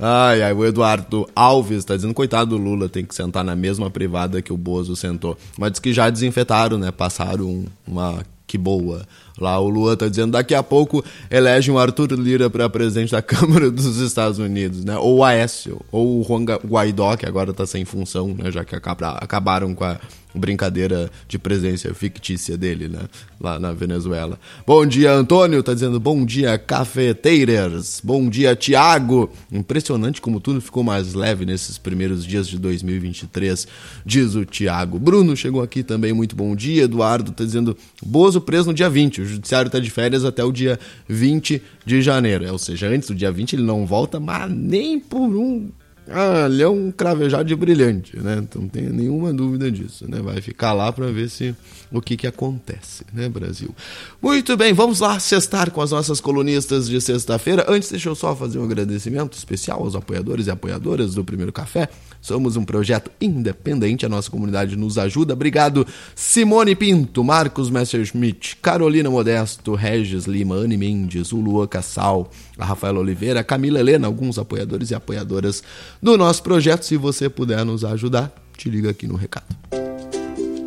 [0.00, 3.90] Ai, ai, o Eduardo Alves tá dizendo, coitado do Lula, tem que sentar na mesma
[3.90, 5.36] privada que o Bozo sentou.
[5.58, 6.90] Mas diz que já desinfetaram, né?
[6.90, 9.06] Passaram uma que boa.
[9.38, 13.20] Lá o Lula tá dizendo, daqui a pouco elege um Arthur Lira para presidente da
[13.22, 14.96] Câmara dos Estados Unidos, né?
[14.96, 18.50] Ou Aécio, ou o Juan Guaidó, que agora tá sem função, né?
[18.50, 19.98] Já que acabaram com a
[20.38, 23.00] brincadeira de presença fictícia dele, né?
[23.40, 24.38] Lá na Venezuela.
[24.66, 28.00] Bom dia, Antônio, tá dizendo bom dia, cafeteiras.
[28.02, 29.30] Bom dia, Tiago.
[29.50, 33.66] Impressionante como tudo ficou mais leve nesses primeiros dias de 2023,
[34.04, 34.98] diz o Tiago.
[34.98, 36.84] Bruno chegou aqui também, muito bom dia.
[36.84, 39.24] Eduardo tá dizendo Bozo preso no dia 20.
[39.26, 42.50] Judiciário tá de férias até o dia 20 de janeiro.
[42.50, 45.70] Ou seja, antes do dia 20 ele não volta, mas nem por um
[46.08, 48.38] é um cravejado de brilhante, né?
[48.40, 50.20] Então não tenha nenhuma dúvida disso, né?
[50.20, 51.54] Vai ficar lá para ver se
[51.90, 53.74] o que que acontece, né, Brasil?
[54.22, 57.66] Muito bem, vamos lá cestar com as nossas colunistas de sexta-feira.
[57.68, 61.88] Antes, deixa eu só fazer um agradecimento especial aos apoiadores e apoiadoras do Primeiro Café.
[62.20, 65.34] Somos um projeto independente, a nossa comunidade nos ajuda.
[65.34, 72.64] Obrigado, Simone Pinto, Marcos Messerschmidt, Carolina Modesto, Regis Lima, Anne Mendes, o Luan Cassal, a
[72.64, 75.62] Rafaela Oliveira, a Camila Helena, alguns apoiadores e apoiadoras
[76.02, 76.84] do nosso projeto.
[76.84, 79.46] Se você puder nos ajudar, te liga aqui no recado.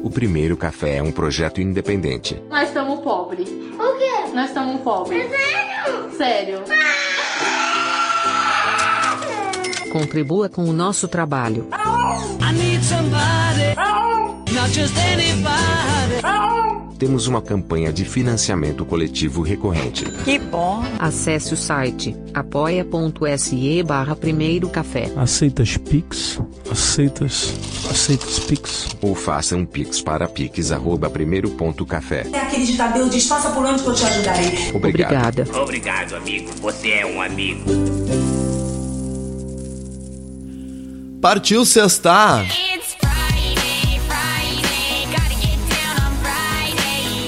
[0.02, 2.42] O Primeiro Café é um projeto independente.
[2.50, 3.50] Nós estamos pobres.
[3.50, 4.34] O quê?
[4.34, 5.26] Nós estamos pobres.
[5.26, 6.16] É sério?
[6.16, 6.64] Sério.
[9.92, 11.68] Contribua com o nosso trabalho.
[16.98, 20.04] Temos uma campanha de financiamento coletivo recorrente.
[20.26, 20.84] Que bom!
[21.00, 25.10] Acesse o site apoia.se barra Primeiro Café.
[25.16, 26.42] Aceitas Pix?
[26.70, 27.54] Aceitas?
[27.90, 28.90] Aceitas Pix?
[29.02, 32.28] Ou faça um Pix para pix@primeiro.café.
[32.34, 34.50] É aquele de Tadeu, diz, passa por onde que eu te ajudarei.
[34.74, 35.14] Obrigado.
[35.14, 35.48] Obrigada.
[35.62, 36.50] Obrigado, amigo.
[36.62, 37.64] Você é um amigo.
[41.22, 42.46] Partiu sextar!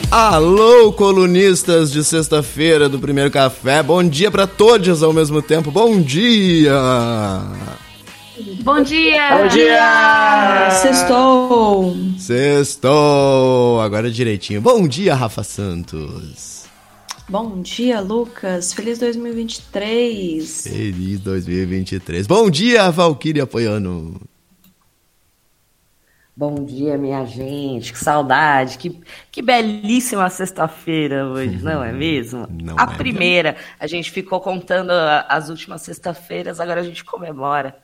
[0.10, 3.84] Alô, colunistas de sexta-feira do Primeiro Café.
[3.84, 5.72] Bom dia para todos ao mesmo tempo.
[5.72, 6.74] Bom dia!
[8.64, 9.38] Bom dia!
[9.38, 10.70] Bom dia!
[10.82, 11.98] Sextou!
[12.18, 13.82] Sextou!
[13.82, 14.62] Agora direitinho.
[14.62, 16.61] Bom dia, Rafa Santos.
[17.32, 18.74] Bom dia, Lucas.
[18.74, 20.64] Feliz 2023.
[20.64, 22.28] Feliz 2023.
[22.28, 24.20] Bom dia, Valkyria Apoiano.
[26.36, 27.94] Bom dia, minha gente.
[27.94, 28.78] Que saudade.
[28.78, 29.00] Que,
[29.32, 32.46] que belíssima sexta-feira hoje, não é mesmo?
[32.50, 33.56] Não a é primeira.
[33.80, 37.78] A gente ficou contando a- as últimas sexta-feiras, agora a gente comemora.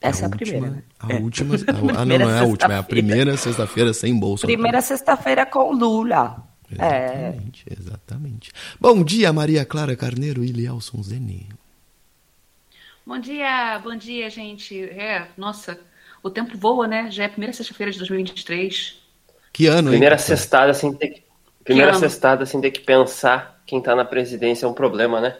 [0.00, 0.82] Essa é a primeira, né?
[0.98, 1.54] A última.
[1.54, 4.48] a- ah, não, Primeira não é a última, é a primeira sexta-feira sem bolsa.
[4.48, 6.47] Primeira sexta-feira com Lula.
[6.78, 7.04] É.
[7.28, 8.52] Exatamente, exatamente.
[8.80, 11.48] Bom dia, Maria Clara Carneiro e Lielson Zene.
[13.06, 14.82] Bom dia, bom dia, gente.
[14.82, 15.78] É, nossa,
[16.22, 17.10] o tempo voa, né?
[17.10, 18.98] Já é a primeira sexta-feira de 2023.
[19.52, 19.92] Que ano, hein?
[19.92, 21.22] Primeira cestada sem ter que...
[21.64, 22.00] Primeira ano?
[22.00, 25.36] cestada sem ter que pensar quem tá na presidência é um problema, né?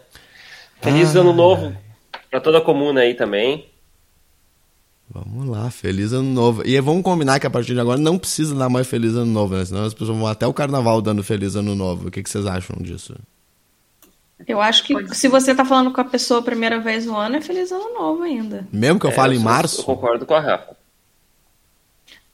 [0.81, 1.19] Feliz Ah.
[1.19, 1.75] ano novo
[2.29, 3.68] pra toda a comuna aí também.
[5.11, 6.61] Vamos lá, feliz ano novo.
[6.65, 9.55] E vamos combinar que a partir de agora não precisa dar mais feliz ano novo,
[9.55, 9.65] né?
[9.65, 12.07] Senão as pessoas vão até o carnaval dando feliz ano novo.
[12.07, 13.15] O que, que vocês acham disso?
[14.47, 17.35] Eu acho que se você tá falando com a pessoa a primeira vez no ano,
[17.37, 18.67] é feliz ano novo ainda.
[18.71, 19.81] Mesmo que eu É, fale em sou- março?
[19.81, 20.78] Eu concordo com a Rafa.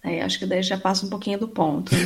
[0.05, 1.91] Aí acho que daí já passa um pouquinho do ponto.
[1.93, 2.01] né?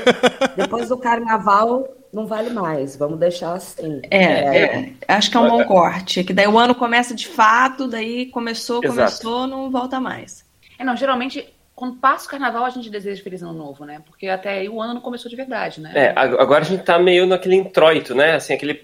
[0.56, 2.96] Depois do carnaval, não vale mais.
[2.96, 4.00] Vamos deixar assim.
[4.10, 4.24] É,
[4.64, 6.24] é, acho que é um bom corte.
[6.24, 8.96] Que daí o ano começa de fato, daí começou, Exato.
[8.96, 10.44] começou, não volta mais.
[10.78, 14.00] É, não, geralmente, quando passa o carnaval, a gente deseja feliz ano novo, né?
[14.06, 15.92] Porque até aí o ano não começou de verdade, né?
[15.94, 18.34] É, ag- agora a gente tá meio naquele introito, né?
[18.36, 18.74] Assim, aquele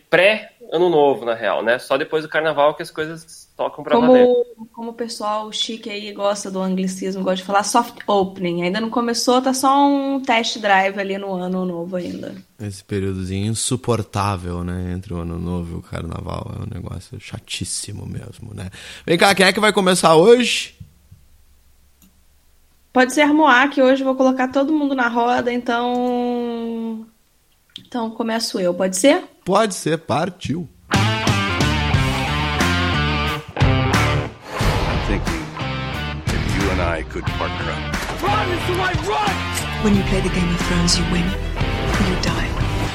[0.69, 1.79] pré-ano novo, na real, né?
[1.79, 4.27] Só depois do carnaval que as coisas tocam pra valer.
[4.27, 8.63] Como, como o pessoal chique aí gosta do anglicismo, gosta de falar soft opening.
[8.63, 12.35] Ainda não começou, tá só um test drive ali no ano novo ainda.
[12.61, 14.93] Esse períodozinho insuportável, né?
[14.93, 16.53] Entre o ano novo e o carnaval.
[16.57, 18.71] É um negócio chatíssimo mesmo, né?
[19.07, 20.77] Vem cá, quem é que vai começar hoje?
[22.93, 27.07] Pode ser Moá, que hoje eu vou colocar todo mundo na roda, então.
[27.89, 29.25] Então começo eu, pode ser?
[29.47, 30.69] Pode ser, partiu.
[35.09, 35.41] thinking
[36.27, 38.23] if you and I could partner up.
[38.23, 38.77] Run, Mr.
[38.79, 39.35] White, run!
[39.83, 42.49] When you play the Game of Thrones, you win or you die.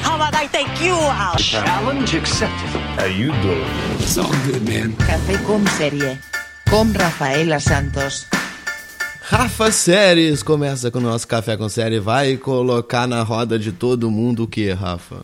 [0.06, 1.40] How about I take you out?
[1.40, 2.70] Challenge accepted.
[2.96, 3.66] How you doing?
[3.98, 4.92] It's all good, man.
[4.92, 6.16] Café com série.
[6.70, 8.28] Com Rafaela Santos.
[9.26, 11.98] Rafa Séries começa com o nosso Café com Série.
[11.98, 15.22] Vai colocar na roda de todo mundo o que, Rafa?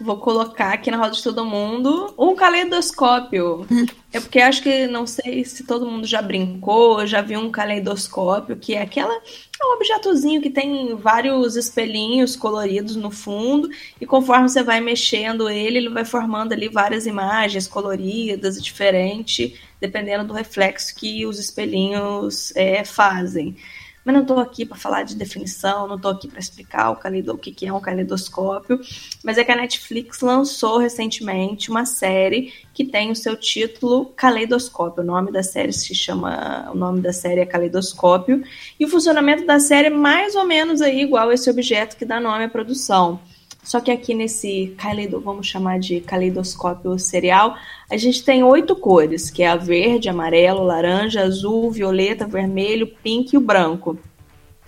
[0.00, 3.66] Vou colocar aqui na roda de todo mundo um caleidoscópio.
[4.12, 8.56] É porque acho que não sei se todo mundo já brincou, já viu um caleidoscópio,
[8.56, 13.68] que é aquela é um objetozinho que tem vários espelhinhos coloridos no fundo,
[14.00, 19.54] e conforme você vai mexendo ele, ele vai formando ali várias imagens coloridas e diferentes,
[19.84, 23.54] dependendo do reflexo que os espelhinhos é, fazem.
[24.02, 27.32] Mas não estou aqui para falar de definição, não estou aqui para explicar o, caleido,
[27.32, 28.78] o que, que é um caleidoscópio,
[29.22, 35.02] mas é que a Netflix lançou recentemente uma série que tem o seu título Caleidoscópio.
[35.02, 38.42] O nome da série se chama, o nome da série é Caleidoscópio,
[38.78, 42.04] e o funcionamento da série é mais ou menos aí igual a esse objeto que
[42.04, 43.20] dá nome à produção.
[43.64, 47.56] Só que aqui nesse caleido, vamos chamar de caleidoscópio serial,
[47.90, 53.32] a gente tem oito cores, que é a verde, amarelo, laranja, azul, violeta, vermelho, pink
[53.32, 53.98] e o branco.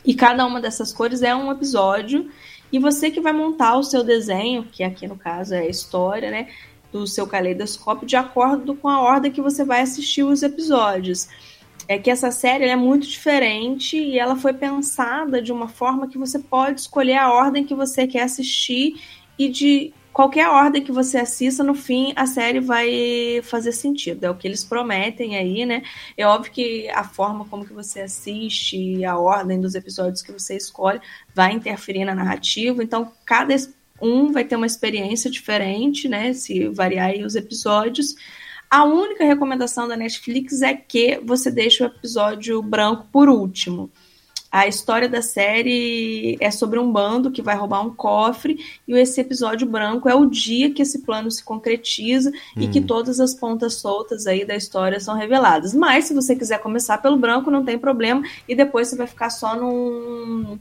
[0.03, 2.31] E cada uma dessas cores é um episódio,
[2.73, 6.31] e você que vai montar o seu desenho, que aqui no caso é a história,
[6.31, 6.49] né,
[6.91, 11.29] do seu caleidoscópio, de acordo com a ordem que você vai assistir os episódios
[11.89, 16.19] é que essa série é muito diferente e ela foi pensada de uma forma que
[16.19, 19.01] você pode escolher a ordem que você quer assistir
[19.39, 24.25] e de qualquer ordem que você assista, no fim a série vai fazer sentido.
[24.25, 25.83] É o que eles prometem aí, né?
[26.17, 30.57] É óbvio que a forma como que você assiste a ordem dos episódios que você
[30.57, 31.01] escolhe
[31.35, 32.83] vai interferir na narrativa.
[32.83, 33.55] Então, cada
[34.01, 36.33] um vai ter uma experiência diferente, né?
[36.33, 38.17] Se variar aí os episódios.
[38.71, 43.91] A única recomendação da Netflix é que você deixe o episódio branco por último.
[44.51, 49.21] A história da série é sobre um bando que vai roubar um cofre e esse
[49.21, 52.63] episódio branco é o dia que esse plano se concretiza hum.
[52.63, 55.75] e que todas as pontas soltas aí da história são reveladas.
[55.75, 59.31] Mas se você quiser começar pelo branco, não tem problema e depois você vai ficar
[59.31, 60.59] só num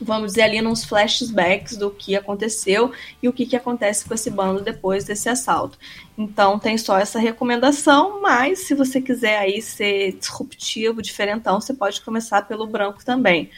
[0.00, 4.30] vamos dizer ali nos flashbacks do que aconteceu e o que, que acontece com esse
[4.30, 5.78] bando depois desse assalto.
[6.16, 12.00] Então tem só essa recomendação, mas se você quiser aí ser disruptivo, diferentão, você pode
[12.00, 13.50] começar pelo branco também.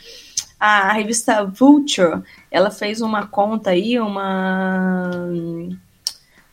[0.59, 5.27] A revista Vulture, ela fez uma conta aí, uma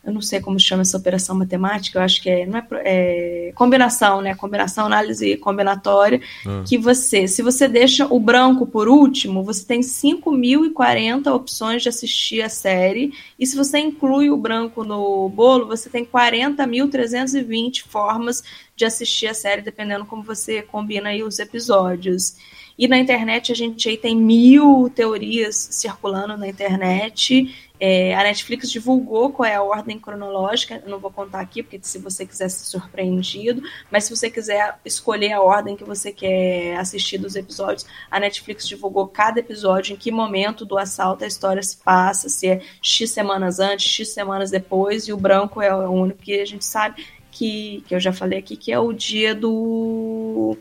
[0.08, 3.52] eu não sei como chama essa operação matemática, eu acho que é, não é, é
[3.54, 4.34] combinação, né?
[4.34, 6.64] Combinação, análise combinatória, ah.
[6.66, 12.40] que você, se você deixa o branco por último, você tem 5.040 opções de assistir
[12.40, 18.42] a série, e se você inclui o branco no bolo, você tem 40.320 formas
[18.74, 22.34] de assistir a série, dependendo como você combina aí os episódios.
[22.78, 27.67] E na internet a gente aí tem mil teorias circulando na internet.
[27.80, 30.82] É, a Netflix divulgou qual é a ordem cronológica.
[30.86, 35.32] Não vou contar aqui, porque se você quiser ser surpreendido, mas se você quiser escolher
[35.32, 40.10] a ordem que você quer assistir dos episódios, a Netflix divulgou cada episódio, em que
[40.10, 45.06] momento do assalto a história se passa, se é X semanas antes, X semanas depois,
[45.06, 48.40] e o branco é o único que a gente sabe que, que eu já falei
[48.40, 50.56] aqui, que é o dia do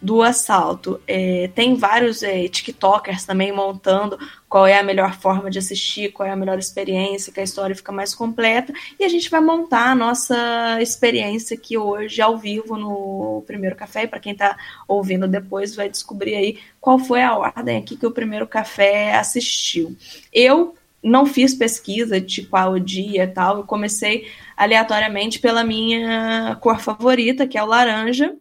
[0.00, 1.00] do assalto.
[1.06, 4.18] É, tem vários é, TikTokers também montando
[4.48, 7.74] qual é a melhor forma de assistir, qual é a melhor experiência, que a história
[7.74, 8.72] fica mais completa.
[8.98, 14.06] E a gente vai montar a nossa experiência aqui hoje ao vivo no Primeiro Café.
[14.06, 18.12] Para quem está ouvindo depois, vai descobrir aí qual foi a ordem aqui que o
[18.12, 19.96] Primeiro Café assistiu.
[20.32, 26.80] Eu não fiz pesquisa de qual dia e tal, eu comecei aleatoriamente pela minha cor
[26.80, 28.34] favorita, que é o laranja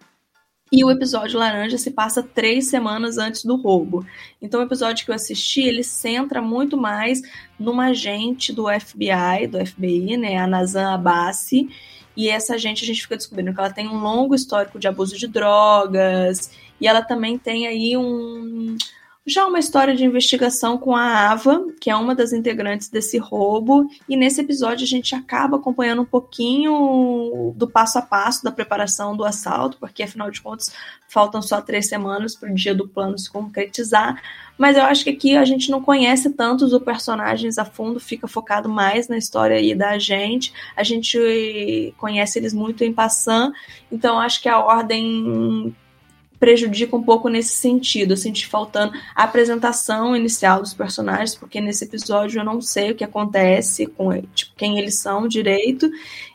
[0.72, 4.06] e o episódio Laranja se passa três semanas antes do roubo.
[4.42, 7.22] Então, o episódio que eu assisti, ele centra muito mais
[7.58, 11.70] numa agente do FBI, do FBI, né, a Nazan Abbasi.
[12.16, 15.18] E essa agente a gente fica descobrindo que ela tem um longo histórico de abuso
[15.18, 16.52] de drogas.
[16.82, 18.76] E ela também tem aí um,
[19.28, 23.86] já uma história de investigação com a Ava, que é uma das integrantes desse roubo,
[24.08, 29.18] e nesse episódio a gente acaba acompanhando um pouquinho do passo a passo da preparação
[29.18, 30.72] do assalto, porque afinal de contas
[31.10, 34.22] faltam só três semanas para o dia do plano se concretizar.
[34.58, 38.28] Mas eu acho que aqui a gente não conhece tantos os personagens a fundo, fica
[38.28, 40.54] focado mais na história aí da gente.
[40.76, 43.54] A gente conhece eles muito em passant,
[43.92, 45.76] então acho que a ordem
[46.40, 48.14] prejudica um pouco nesse sentido.
[48.14, 52.96] Eu senti faltando a apresentação inicial dos personagens, porque nesse episódio eu não sei o
[52.96, 55.90] que acontece com tipo, quem eles são direito.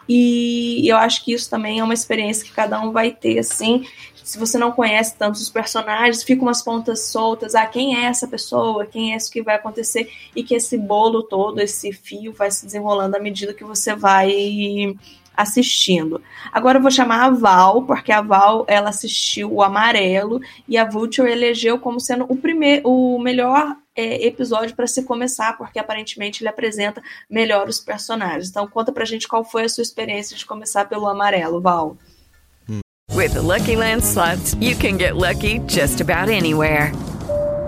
[0.08, 3.86] E eu acho que isso também é uma experiência que cada um vai ter, assim.
[4.22, 7.54] Se você não conhece tanto os personagens, fica umas pontas soltas.
[7.54, 8.86] Ah, quem é essa pessoa?
[8.86, 10.10] Quem é isso que vai acontecer?
[10.34, 14.94] E que esse bolo todo, esse fio, vai se desenrolando à medida que você vai
[15.36, 16.20] assistindo.
[16.52, 20.88] Agora eu vou chamar a Val, porque a Val ela assistiu o Amarelo e a
[20.88, 26.42] Vulture elegeu como sendo o primeiro, o melhor é, episódio para se começar, porque aparentemente
[26.42, 28.48] ele apresenta melhor os personagens.
[28.48, 31.96] Então conta pra gente qual foi a sua experiência de começar pelo Amarelo, Val.
[33.14, 36.92] With the Lucky Land slots, you can get lucky just about anywhere.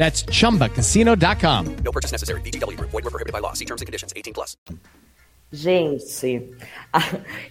[0.00, 1.76] That's chumbacasino.com.
[1.84, 2.40] No purchase necessary.
[2.40, 2.80] BGW.
[2.80, 3.52] Void were prohibited by law.
[3.52, 4.56] See terms and conditions 18 plus.
[5.52, 6.48] Gente,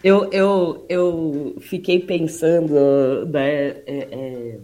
[0.04, 4.60] eu, eu, eu fiquei pensando, né, é, é,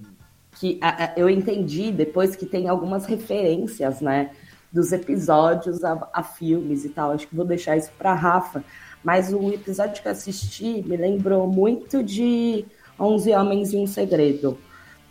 [0.58, 4.32] que a, a, eu entendi depois que tem algumas referências, né,
[4.72, 7.12] dos episódios a, a filmes e tal.
[7.12, 8.64] Acho que vou deixar isso para Rafa.
[9.04, 12.66] Mas o episódio que eu assisti me lembrou muito de
[13.00, 14.58] 11 Homens e um Segredo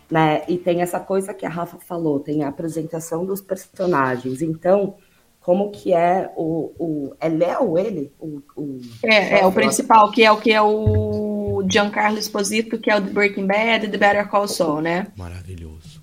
[0.09, 0.43] né?
[0.47, 4.41] E tem essa coisa que a Rafa falou, tem a apresentação dos personagens.
[4.41, 4.95] Então,
[5.41, 6.71] como que é o.
[6.79, 8.11] o é Léo ele?
[8.19, 12.89] O, o, é, é o principal, que é o que é o Giancarlo Esposito, que
[12.89, 15.07] é o The Breaking Bad e The Better Call Saul, né?
[15.15, 16.01] Maravilhoso.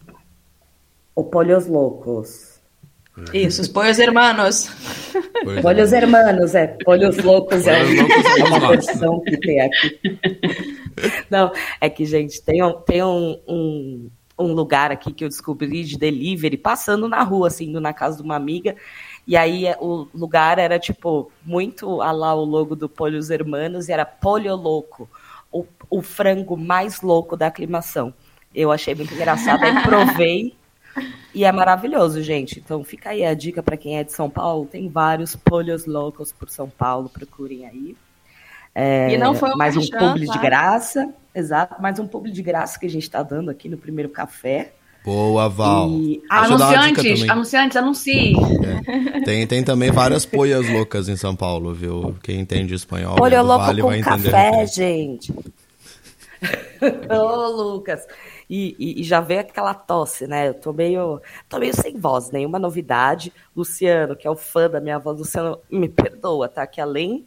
[1.14, 2.52] O Polhos Loucos.
[3.34, 4.70] Isso, os Polhos Hermanos.
[5.60, 6.68] Polhos Hermanos, é.
[6.82, 7.80] Polhos Loucos é,
[8.38, 10.00] é uma versão que tem aqui.
[11.30, 15.84] Não, é que, gente, tem, um, tem um, um, um, lugar aqui que eu descobri
[15.84, 18.76] de delivery, passando na rua, assim, indo na casa de uma amiga.
[19.26, 23.88] E aí é, o lugar era, tipo, muito a lá o logo do Polhos Hermanos,
[23.88, 25.08] e era Polho Louco,
[25.50, 28.12] o, o frango mais louco da aclimação.
[28.54, 30.54] Eu achei muito engraçado, aí provei.
[31.34, 32.60] E é maravilhoso, gente.
[32.60, 34.66] Então fica aí a dica para quem é de São Paulo.
[34.66, 37.96] Tem vários polhos loucos por São Paulo, procurem aí.
[38.74, 41.12] É, E não foi um mais um publi de graça.
[41.34, 44.72] Exato, mais um publi de graça que a gente está dando aqui no primeiro café.
[45.04, 45.88] Boa, Val.
[45.90, 48.34] E- Anunciantes, anunciantes, anuncie.
[49.24, 52.14] Tem, tem também várias poias loucas em São Paulo, viu?
[52.22, 54.30] Quem entende espanhol, Polho do louco Vale com vai entender.
[54.30, 55.34] café, gente.
[57.10, 58.06] Ô, Lucas.
[58.50, 60.48] E, e- e já veio aquela tosse, né?
[60.48, 63.32] Eu tô meio, tô meio sem voz, nenhuma novidade.
[63.56, 66.66] Luciano, que é o fã da minha voz, Luciano, me perdoa, tá?
[66.66, 67.24] Que além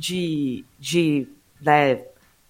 [0.00, 1.28] de, de
[1.60, 2.00] né,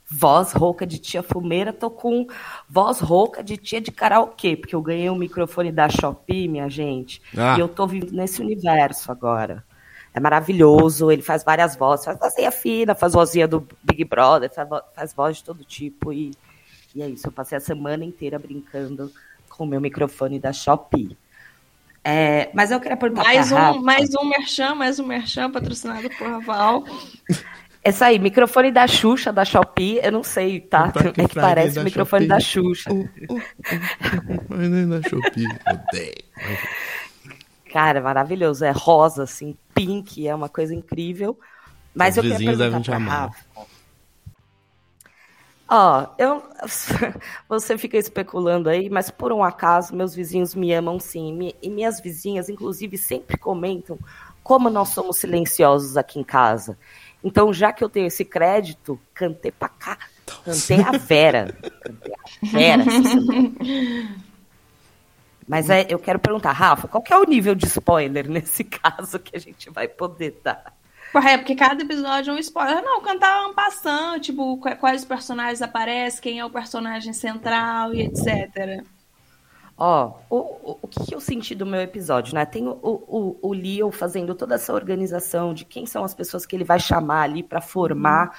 [0.09, 2.28] voz rouca de tia fumeira, tô com
[2.68, 7.20] voz rouca de tia de karaokê, porque eu ganhei um microfone da Shopee, minha gente.
[7.36, 7.57] Ah.
[7.57, 9.64] E eu tô vivendo nesse universo agora.
[10.14, 14.68] É maravilhoso, ele faz várias vozes, faz vozinha fina, faz vozinha do Big Brother, faz,
[14.94, 16.12] faz voz de todo tipo.
[16.12, 16.30] E,
[16.94, 19.11] e é isso, eu passei a semana inteira brincando
[19.48, 21.16] com o meu microfone da Shopee.
[22.03, 23.80] É, mas eu queria perguntar Mais pra um, Rafa.
[23.80, 26.84] mais um merchan, mais um merchan patrocinado por Val.
[27.82, 30.88] Essa aí, microfone da Xuxa, da Shopee, eu não sei, tá?
[30.88, 32.28] Black É que parece da o microfone Shopee.
[32.28, 32.90] da Xuxa.
[34.48, 36.24] Mas nem na Shopee, odeio.
[37.72, 38.64] Cara, maravilhoso.
[38.64, 41.38] É rosa, assim, pink, é uma coisa incrível.
[41.94, 43.12] Mas Os eu queria perguntar pra.
[43.12, 43.44] Rafa.
[45.72, 46.42] Ó, eu,
[47.48, 51.52] você fica especulando aí, mas por um acaso meus vizinhos me amam sim.
[51.62, 53.96] E minhas vizinhas, inclusive, sempre comentam
[54.42, 56.76] como nós somos silenciosos aqui em casa.
[57.22, 59.96] Então, já que eu tenho esse crédito, cantei pra cá.
[60.44, 61.56] Cantei a Vera.
[61.84, 62.84] Cantei a Vera.
[65.46, 69.20] Mas é, eu quero perguntar, Rafa, qual que é o nível de spoiler nesse caso
[69.20, 70.80] que a gente vai poder dar?
[71.14, 72.82] É porque cada episódio é um spoiler.
[72.82, 78.02] Não, cantar um passando, tipo, qu- quais personagens aparecem, quem é o personagem central e
[78.02, 78.84] etc.
[79.76, 82.44] Ó, o, o, o que que eu senti do meu episódio, né?
[82.44, 86.54] Tem o, o, o Leo fazendo toda essa organização de quem são as pessoas que
[86.54, 88.36] ele vai chamar ali para formar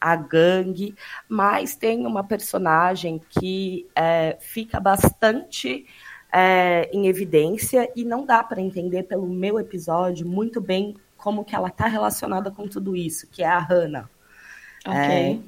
[0.00, 0.94] a gangue,
[1.28, 5.86] mas tem uma personagem que é, fica bastante
[6.30, 10.94] é, em evidência e não dá para entender pelo meu episódio muito bem
[11.24, 14.10] como que ela tá relacionada com tudo isso, que é a Hannah.
[14.86, 14.94] Ok.
[14.94, 15.38] É,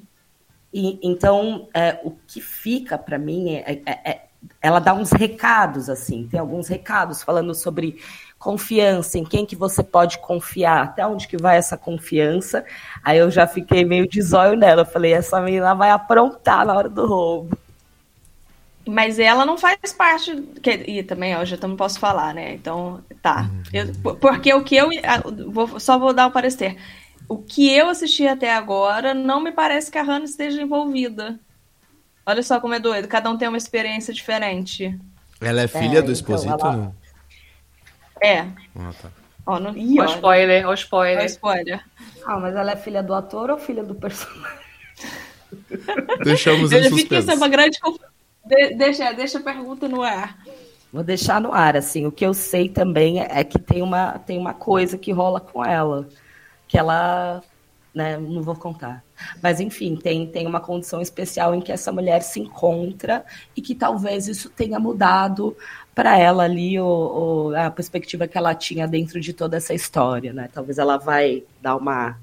[0.73, 4.23] e, então, é, o que fica para mim é, é- é-
[4.63, 8.01] ela dá uns recados assim, tem alguns recados falando sobre
[8.39, 12.65] confiança, em quem que você pode confiar, até onde que vai essa confiança.
[13.05, 16.75] Aí eu já fiquei meio de zóio nela, eu falei, essa menina vai aprontar na
[16.75, 17.59] hora do roubo.
[18.87, 20.35] Mas ela não faz parte.
[20.63, 22.55] Que, e também, ó, já não posso falar, né?
[22.55, 23.51] Então, tá.
[23.73, 24.89] Eu- por- porque o que eu.
[25.51, 26.77] vou- só vou dar o parecer.
[27.29, 31.41] O que eu assisti até agora, não me parece que a Hannah esteja envolvida.
[32.25, 33.09] Olha só como é doido.
[33.09, 34.97] Cada um tem uma experiência diferente.
[35.41, 36.53] Ela é filha do então, Exposito?
[36.67, 36.95] ela- não?
[38.23, 38.41] É.
[38.79, 39.09] Ah, tá.
[39.45, 39.69] Ó, no...
[39.71, 41.23] Ó, o spoiler, ó, o spoiler.
[41.23, 41.85] Ó, spoiler.
[42.25, 44.59] Ah, mas ela é filha do ator ou filha do personagem?
[46.25, 48.01] Deixamos Eu em já vi que isso é uma grande conf-
[48.47, 50.39] De- deixa, deixa a pergunta no ar.
[50.93, 52.07] Vou deixar no ar, assim.
[52.07, 55.41] O que eu sei também é, é que tem uma, tem uma coisa que rola
[55.41, 56.09] com ela.
[56.69, 57.43] Que ela.
[57.95, 59.03] Né, não vou contar.
[59.43, 63.25] Mas, enfim, tem, tem uma condição especial em que essa mulher se encontra
[63.57, 65.57] e que talvez isso tenha mudado
[65.95, 66.85] para ela ali o,
[67.51, 70.31] o- a perspectiva que ela tinha dentro de toda essa história.
[70.35, 70.49] Né?
[70.53, 72.19] Talvez ela vai dar uma,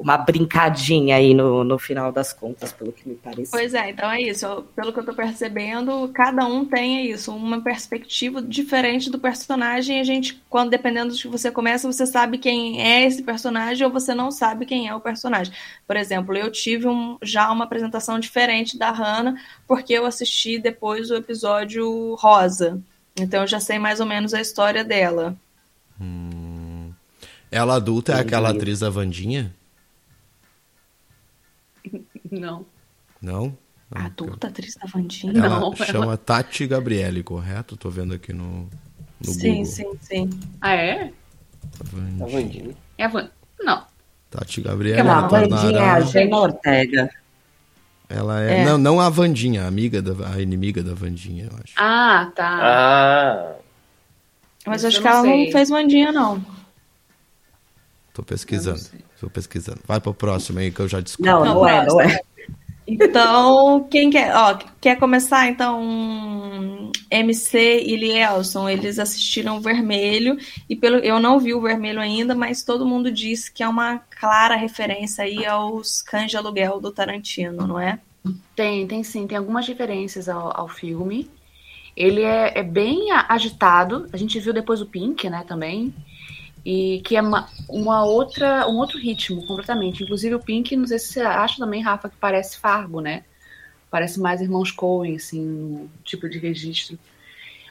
[0.00, 3.50] uma brincadinha aí no, no final das contas, pelo que me parece.
[3.50, 4.64] Pois é, então é isso.
[4.74, 10.00] Pelo que eu tô percebendo, cada um tem é isso, uma perspectiva diferente do personagem.
[10.00, 13.92] A gente, quando dependendo de que você começa, você sabe quem é esse personagem ou
[13.92, 15.52] você não sabe quem é o personagem.
[15.86, 19.36] Por exemplo, eu tive um- já uma apresentação diferente da Hannah,
[19.68, 22.80] porque eu assisti depois o episódio Rosa.
[23.20, 25.36] Então eu já sei mais ou menos a história dela.
[27.50, 29.52] Ela adulta é aquela atriz da Vandinha?
[32.30, 32.64] Não.
[33.20, 33.56] Não?
[33.90, 35.32] A adulta atriz da Vandinha?
[35.36, 37.76] Ela Não, chama ela- Tati Gabriele, correto?
[37.76, 38.68] Tô vendo aqui no,
[39.20, 39.64] no Sim, Google.
[39.66, 40.30] sim, sim.
[40.60, 41.12] Ah, é?
[42.20, 42.74] A Vandinha.
[42.96, 43.28] É a Van...
[43.60, 43.84] Não.
[44.30, 47.10] Tati Gabriele Não, a Vandinha é a Gena Ortega.
[48.08, 48.64] Ela é, É.
[48.64, 51.74] Não, não a Vandinha, a amiga da, a inimiga da Vandinha, eu acho.
[51.76, 52.58] Ah, tá.
[52.62, 53.56] Ah.
[54.66, 55.44] Mas Isso acho eu que não ela sei.
[55.46, 56.44] não fez Vandinha, não.
[58.14, 58.80] Tô pesquisando.
[59.20, 59.80] Tô pesquisando.
[59.86, 61.30] Vai pro próximo aí que eu já descobri.
[61.30, 62.20] Não, não, é, não é.
[62.86, 65.46] Então, quem quer, ó, quer começar?
[65.46, 70.36] Então, MC e Lielson, eles assistiram o Vermelho
[70.68, 73.98] e pelo eu não vi o Vermelho ainda, mas todo mundo disse que é uma
[74.18, 78.00] clara referência aí aos Cães de Aluguel do Tarantino, não é?
[78.56, 81.30] Tem, tem sim, tem algumas referências ao, ao filme.
[81.96, 84.08] Ele é, é bem agitado.
[84.12, 85.94] A gente viu depois o Pink, né, também.
[86.64, 90.02] E que é uma, uma outra, um outro ritmo completamente.
[90.02, 93.22] Inclusive o Pink, não sei se você acha também, Rafa, que parece Fargo, né?
[93.90, 96.98] Parece mais Irmãos Coen, assim, no tipo de registro.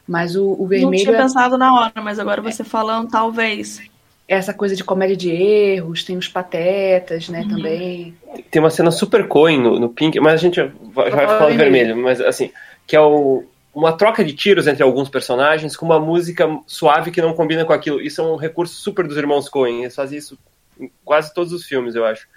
[0.08, 3.80] Mas o, o Não vermelho tinha é pensado na hora, mas agora você falando, talvez.
[4.28, 8.16] essa coisa de comédia de erros, tem os patetas, né, também.
[8.52, 10.62] Tem uma cena super Coen no, no Pink, mas a gente
[10.94, 12.52] vai, vai falar vermelho, mas assim,
[12.86, 17.22] que é o, uma troca de tiros entre alguns personagens com uma música suave que
[17.22, 18.01] não combina com aquilo.
[18.01, 20.38] Isso é um recurso super dos irmãos Coen, eles fazem isso
[20.80, 22.28] em quase todos os filmes, eu acho.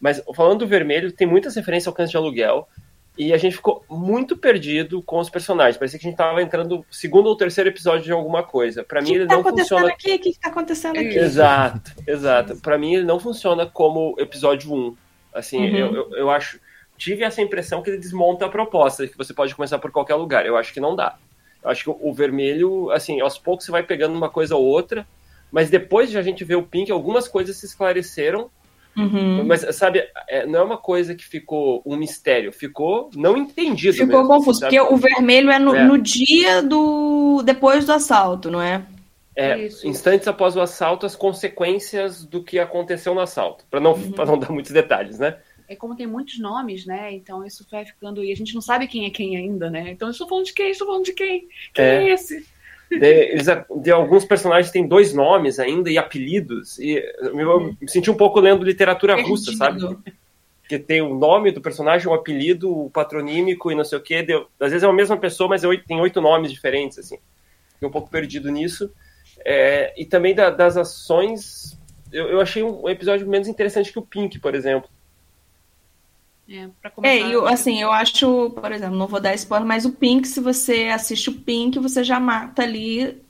[0.00, 2.68] Mas falando do vermelho, tem muitas referências ao câncer de aluguel.
[3.16, 5.76] E a gente ficou muito perdido com os personagens.
[5.76, 8.84] Parecia que a gente tava entrando no segundo ou terceiro episódio de alguma coisa.
[8.84, 9.88] Pra O mim, ele tá não funciona.
[9.88, 10.14] aqui?
[10.14, 11.18] O que que tá acontecendo aqui?
[11.18, 12.56] Exato, exato.
[12.58, 14.96] Pra mim, ele não funciona como episódio 1.
[15.34, 15.76] Assim, Uhum.
[15.76, 16.60] eu, eu, eu acho.
[16.98, 20.44] Tive essa impressão que ele desmonta a proposta, que você pode começar por qualquer lugar.
[20.44, 21.16] Eu acho que não dá.
[21.62, 25.06] Eu acho que o, vermelho, assim, aos poucos você vai pegando uma coisa ou outra,
[25.50, 28.50] mas depois de a gente ver o Pink, algumas coisas se esclareceram.
[28.96, 29.44] Uhum.
[29.46, 33.92] Mas, sabe, é, não é uma coisa que ficou um mistério, ficou não entendido.
[33.96, 34.76] Ficou mesmo, confuso, sabe?
[34.76, 35.84] porque o vermelho é no, É.
[35.84, 37.42] no dia do.
[37.44, 38.82] depois do assalto, não é?
[39.36, 43.64] É, instantes após o assalto, as consequências do que aconteceu no assalto.
[43.70, 44.10] Pra não, Uhum.
[44.10, 45.36] pra não dar muitos detalhes, né?
[45.68, 47.12] É como tem muitos nomes, né?
[47.12, 48.24] Então isso vai ficando.
[48.24, 49.90] E a gente não sabe quem é quem ainda, né?
[49.90, 50.70] Então eu estou falando de quem?
[50.70, 51.46] Estou falando de quem?
[51.74, 52.12] Quem é, É.
[52.14, 52.46] esse?
[52.90, 53.46] De, eles,
[53.82, 56.78] de alguns personagens têm dois nomes ainda e apelidos.
[56.78, 57.76] E eu Uhum.
[57.78, 59.80] me senti um pouco lendo literatura russa, sabe?
[60.66, 64.22] Que tem o nome do personagem, o apelido, o patronímico e não sei o quê.
[64.22, 67.18] Deu- às vezes é a mesma pessoa, mas é oito- tem oito nomes diferentes, assim.
[67.74, 68.90] Fiquei um pouco perdido nisso.
[69.44, 71.78] É, e também da- das ações,
[72.10, 74.88] eu, eu achei um episódio menos interessante que o Pink, por exemplo.
[76.48, 77.14] É, pra começar.
[77.14, 80.40] É, eu, assim, eu acho, por exemplo, não vou dar spoiler, mas o Pink, se
[80.40, 83.20] você assiste o Pink, você já mata ali.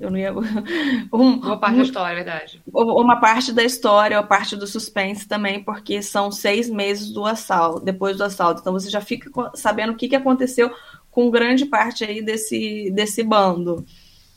[0.00, 0.32] Eu não ia.
[1.12, 2.62] Um, Boa parte da história, é verdade.
[2.72, 7.84] uma parte da história, uma parte do suspense também, porque são seis meses do assalto,
[7.84, 8.60] depois do assalto.
[8.60, 10.70] Então você já fica sabendo o que, que aconteceu
[11.10, 13.84] com grande parte aí desse, desse bando.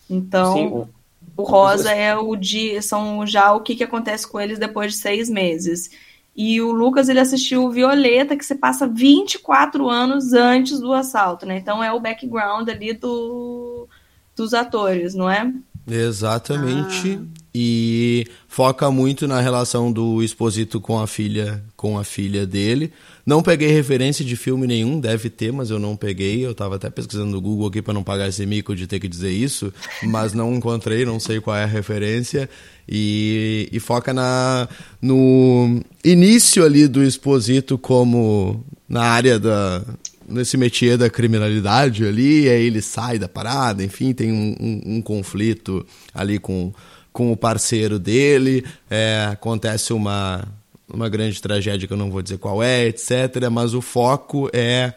[0.10, 0.90] Então, Sim, o-
[1.38, 4.98] o rosa é o dia, são já o que, que acontece com eles depois de
[5.00, 5.92] seis meses.
[6.36, 11.46] E o Lucas ele assistiu o Violeta, que se passa 24 anos antes do assalto,
[11.46, 11.58] né?
[11.58, 13.88] Então é o background ali do,
[14.36, 15.52] dos atores, não é?
[15.90, 17.20] Exatamente.
[17.54, 22.94] E foca muito na relação do Exposito com a filha, com a filha dele.
[23.26, 26.46] Não peguei referência de filme nenhum, deve ter, mas eu não peguei.
[26.46, 29.08] Eu tava até pesquisando no Google aqui para não pagar esse mico de ter que
[29.08, 29.74] dizer isso,
[30.04, 32.50] mas não encontrei, não sei qual é a referência.
[32.88, 34.70] E, e foca na,
[35.02, 39.84] no início ali do Exposito como na área da,
[40.32, 45.02] nesse métier da criminalidade ali, aí ele sai da parada, enfim, tem um, um- um
[45.02, 46.74] conflito ali com,
[47.14, 50.48] com o parceiro dele, é, acontece uma,
[50.92, 54.94] uma grande tragédia que eu não vou dizer qual é, etc., mas o foco é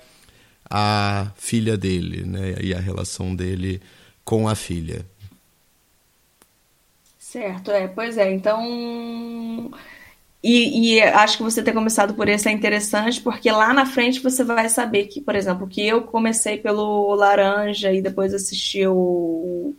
[0.70, 3.80] a filha dele, né, e a relação dele
[4.24, 5.04] com a filha.
[7.18, 9.70] Certo, é, pois é, então.
[10.44, 14.20] E, e acho que você ter começado por esse é interessante, porque lá na frente
[14.20, 19.74] você vai saber que, por exemplo, que eu comecei pelo laranja e depois assisti o,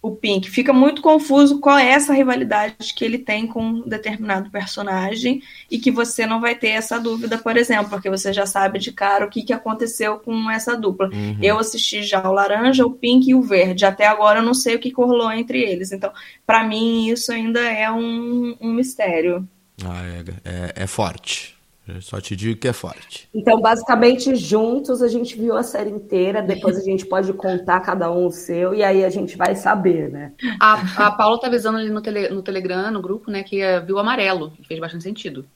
[0.00, 0.48] o Pink.
[0.48, 5.78] Fica muito confuso qual é essa rivalidade que ele tem com um determinado personagem e
[5.78, 9.26] que você não vai ter essa dúvida, por exemplo, porque você já sabe de cara
[9.26, 11.10] o que, que aconteceu com essa dupla.
[11.12, 11.36] Uhum.
[11.42, 13.84] Eu assisti já o laranja, o pink e o verde.
[13.84, 15.92] Até agora eu não sei o que rolou entre eles.
[15.92, 16.10] Então,
[16.46, 19.46] para mim, isso ainda é um, um mistério.
[19.84, 21.56] Ah, é, é, é forte.
[21.88, 23.28] Eu só te digo que é forte.
[23.32, 28.10] Então, basicamente, juntos a gente viu a série inteira, depois a gente pode contar cada
[28.10, 30.32] um o seu, e aí a gente vai saber, né?
[30.60, 33.78] A, a Paula tá avisando ali no, tele, no Telegram, no grupo, né, que eh,
[33.78, 34.50] viu o amarelo.
[34.50, 35.46] que Fez bastante sentido.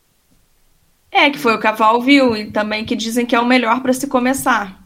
[1.11, 3.47] É, que foi o que a Val viu, e também que dizem que é o
[3.47, 4.80] melhor para se começar.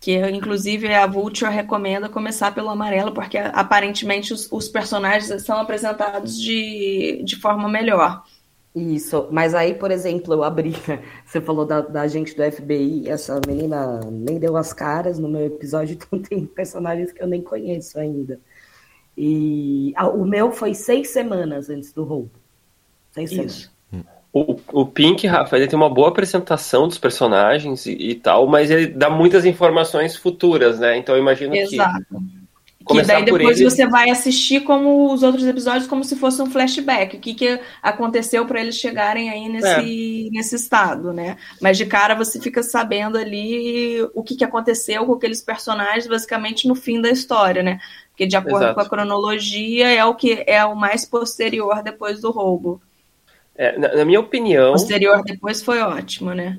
[0.00, 6.40] Que, inclusive, a Vulture recomenda começar pelo amarelo, porque aparentemente os, os personagens são apresentados
[6.40, 8.24] de, de forma melhor.
[8.74, 10.74] Isso, mas aí, por exemplo, eu abri,
[11.26, 15.44] você falou da, da gente do FBI, essa menina nem deu as caras no meu
[15.44, 18.40] episódio, então tem personagens que eu nem conheço ainda.
[19.16, 22.30] E ah, o meu foi seis semanas antes do roubo.
[23.10, 23.70] Seis semanas.
[24.32, 28.70] O, o Pink, Rafa, ele tem uma boa apresentação dos personagens e, e tal, mas
[28.70, 30.96] ele dá muitas informações futuras, né?
[30.96, 32.04] Então eu imagino Exato.
[32.10, 36.40] que Começar daí depois ele- você vai assistir como os outros episódios como se fosse
[36.40, 37.16] um flashback.
[37.16, 41.36] O que, que aconteceu para eles chegarem aí nesse, nesse estado, né?
[41.60, 46.66] Mas de cara você fica sabendo ali o que, que aconteceu com aqueles personagens, basicamente
[46.68, 47.80] no fim da história, né?
[48.10, 48.74] Porque de acordo Exato.
[48.74, 52.80] com a cronologia é o que é o mais posterior depois do roubo.
[53.54, 56.56] É, na, na minha opinião, Posterior depois foi ótimo, né?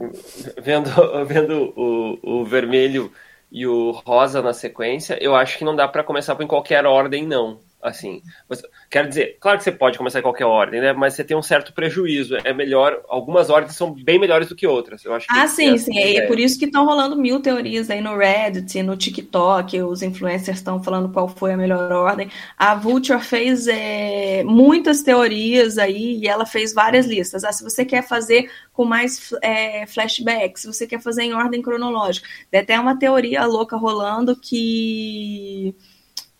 [0.62, 0.90] vendo,
[1.26, 3.12] vendo o, o vermelho
[3.52, 7.26] e o rosa na sequência, eu acho que não dá pra começar em qualquer ordem,
[7.26, 7.60] não.
[7.82, 10.94] Assim, você- quero dizer, claro que você pode começar em qualquer ordem, né?
[10.94, 12.36] Mas você tem um certo prejuízo.
[12.44, 15.04] É melhor, algumas ordens são bem melhores do que outras.
[15.04, 15.98] Eu acho Ah, sim, é sim.
[15.98, 16.28] É ideia.
[16.28, 20.82] por isso que estão rolando mil teorias aí no Reddit, no TikTok, os influencers estão
[20.84, 22.30] falando qual foi a melhor ordem.
[22.58, 27.44] A Vulture fez é, muitas teorias aí e ela fez várias listas.
[27.44, 31.62] Ah, se você quer fazer com mais é, flashbacks, se você quer fazer em ordem
[31.62, 32.28] cronológica.
[32.50, 35.76] Tem até uma teoria louca rolando que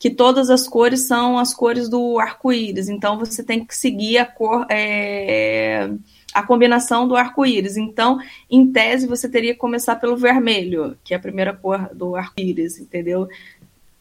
[0.02, 2.90] que todas as cores são as cores do arco-íris.
[2.90, 5.92] Então você tem que seguir a cor, é,
[6.34, 7.78] a combinação do arco-íris.
[7.78, 8.18] Então,
[8.50, 12.80] em tese, você teria que começar pelo vermelho, que é a primeira cor do arco-íris,
[12.80, 13.30] entendeu?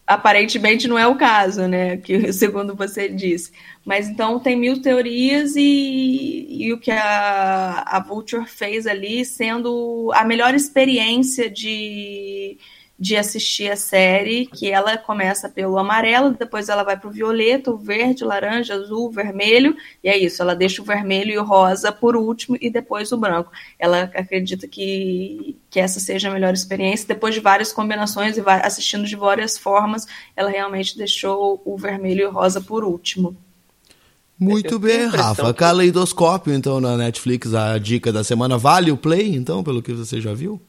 [0.06, 1.98] Aparentemente não é o caso, né?
[2.00, 3.52] Que segundo você disse.
[3.84, 10.10] Mas então tem mil teorias e, e o que a, a Vulture fez ali sendo
[10.14, 12.56] a melhor experiência de,
[13.00, 17.70] de assistir a série, que ela começa pelo amarelo, depois ela vai para o violeta,
[17.70, 19.74] o verde, o laranja, azul, o vermelho,
[20.04, 23.16] e é isso, ela deixa o vermelho e o rosa por último e depois o
[23.16, 23.50] branco.
[23.78, 27.08] Ela acredita que, que essa seja a melhor experiência.
[27.08, 32.26] Depois de várias combinações e assistindo de várias formas, ela realmente deixou o vermelho e
[32.26, 33.34] o rosa por último.
[34.38, 35.54] Muito bem, Rafa.
[35.54, 38.58] Caleidoscópio, então, na Netflix, a dica da semana.
[38.58, 40.60] Vale o play, então, pelo que você já viu?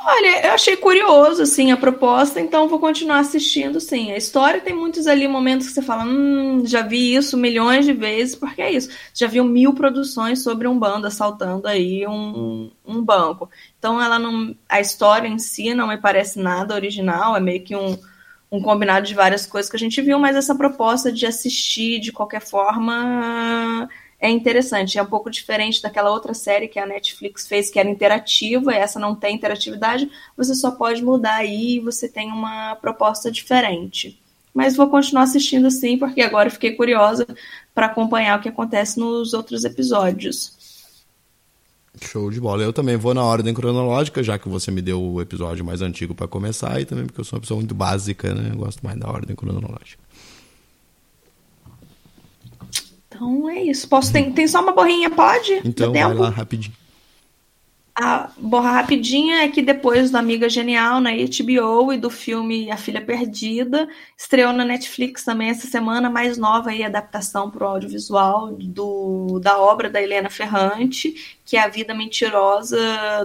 [0.00, 4.12] Olha, eu achei curioso, assim, a proposta, então vou continuar assistindo, sim.
[4.12, 7.92] A história tem muitos ali momentos que você fala, hum, já vi isso milhões de
[7.92, 8.88] vezes, porque é isso.
[9.12, 13.50] Já viu mil produções sobre um bando assaltando aí um, um banco.
[13.78, 14.54] Então ela não.
[14.68, 17.98] A história em si não me parece nada original, é meio que um,
[18.52, 22.12] um combinado de várias coisas que a gente viu, mas essa proposta de assistir de
[22.12, 23.88] qualquer forma
[24.20, 24.98] é interessante.
[24.98, 28.98] É um pouco diferente daquela outra série que a Netflix fez, que era interativa, essa
[28.98, 30.10] não tem interatividade.
[30.36, 34.20] Você só pode mudar aí e você tem uma proposta diferente.
[34.52, 37.26] Mas vou continuar assistindo sim, porque agora fiquei curiosa
[37.74, 40.58] para acompanhar o que acontece nos outros episódios.
[42.00, 42.62] Show de bola.
[42.62, 46.14] Eu também vou na ordem cronológica, já que você me deu o episódio mais antigo
[46.14, 48.50] pra começar, e também porque eu sou uma pessoa muito básica, né?
[48.52, 50.02] Eu gosto mais da ordem cronológica.
[53.08, 53.88] Então é isso.
[53.88, 55.60] Posso tem, tem só uma borrinha, pode?
[55.64, 56.74] Então, vai lá rapidinho.
[58.00, 62.76] A borra rapidinha é que depois do Amiga Genial na HBO e do filme A
[62.76, 68.52] Filha Perdida, estreou na Netflix também essa semana, mais nova aí, adaptação para o audiovisual
[68.52, 72.78] do, da obra da Helena Ferrante, que é A Vida Mentirosa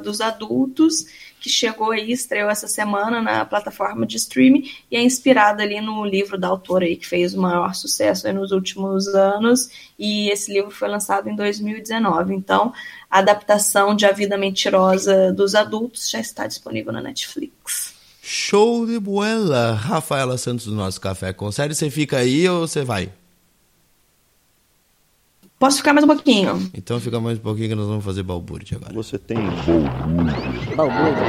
[0.03, 1.05] dos Adultos,
[1.43, 6.05] que chegou aí, estreou essa semana na plataforma de streaming e é inspirada ali no
[6.05, 9.69] livro da autora aí, que fez o maior sucesso nos últimos anos,
[9.99, 12.33] e esse livro foi lançado em 2019.
[12.33, 12.71] Então,
[13.11, 17.93] a adaptação de A Vida Mentirosa dos Adultos já está disponível na Netflix.
[18.21, 19.73] Show de bola!
[19.73, 23.11] Rafaela Santos do nosso Café com Série, você fica aí ou você vai?
[25.59, 26.69] Posso ficar mais um pouquinho?
[26.73, 28.93] Então fica mais um pouquinho que nós vamos fazer balbúrdia agora.
[28.93, 30.75] Você tem balbúrdia.
[30.75, 31.23] Balbúrdia.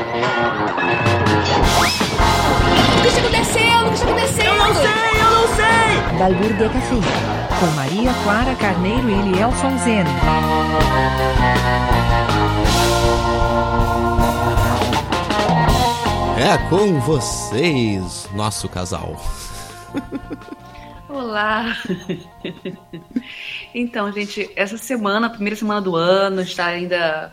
[2.99, 3.87] O que está acontecendo?
[3.87, 4.49] O que está acontecendo?
[4.49, 6.19] Eu não sei, eu não sei!
[6.19, 6.97] Balbúrdia Café,
[7.61, 10.05] com Maria Clara Carneiro e Elielson Zen.
[16.37, 19.17] É com vocês, nosso casal.
[21.15, 21.77] Olá!
[23.73, 27.33] Então, gente, essa semana, a primeira semana do ano, está ainda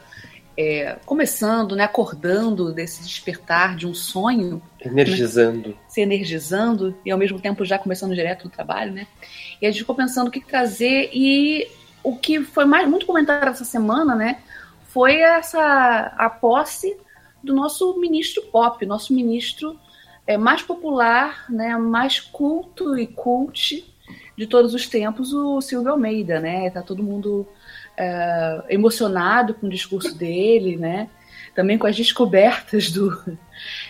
[0.55, 4.61] é, começando, né, acordando desse despertar de um sonho.
[4.79, 5.69] Energizando.
[5.69, 9.07] Né, se energizando e ao mesmo tempo já começando direto no trabalho, né?
[9.59, 11.67] E a gente ficou pensando o que trazer e
[12.03, 14.41] o que foi mais muito comentado essa semana, né,
[14.89, 16.95] foi essa a posse
[17.43, 19.79] do nosso ministro pop, nosso ministro
[20.31, 23.83] é, mais popular, né, mais culto e cult
[24.37, 26.69] de todos os tempos, o Silvio Almeida, né?
[26.69, 27.45] Tá todo mundo
[27.97, 31.09] é, emocionado com o discurso dele, né?
[31.53, 33.37] Também com as descobertas do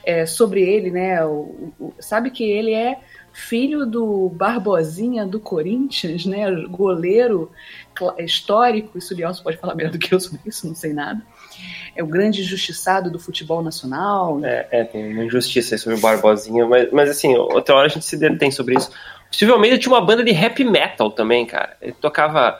[0.03, 1.23] é, sobre ele, né?
[1.23, 2.99] O, o, sabe que ele é
[3.31, 6.49] filho do Barbosinha do Corinthians, né?
[6.65, 7.51] Goleiro
[8.17, 8.97] histórico.
[8.97, 11.21] Isso o Lielso pode falar melhor do que eu sobre isso, não sei nada.
[11.95, 14.39] É o grande injustiçado do futebol nacional.
[14.43, 17.89] É, é, tem uma injustiça aí sobre o Barbosinha, mas, mas assim, outra hora a
[17.89, 18.89] gente se detém sobre isso.
[19.31, 21.77] O Silvio Almeida tinha uma banda de rap metal também, cara.
[21.81, 22.59] Ele tocava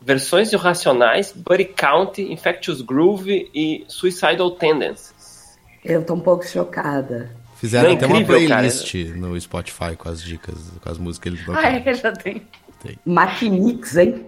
[0.00, 5.58] versões de Racionais, Buddy Count, Infectious Groove e Suicidal Tendencies.
[5.84, 7.30] Eu tô um pouco chocada.
[7.56, 8.62] Fizeram Não, até uma incrível, cara.
[8.62, 11.66] playlist no Spotify com as dicas, com as músicas que ele tocava.
[11.66, 12.42] Ah, é, já tem.
[13.04, 14.26] Maquinix, hein?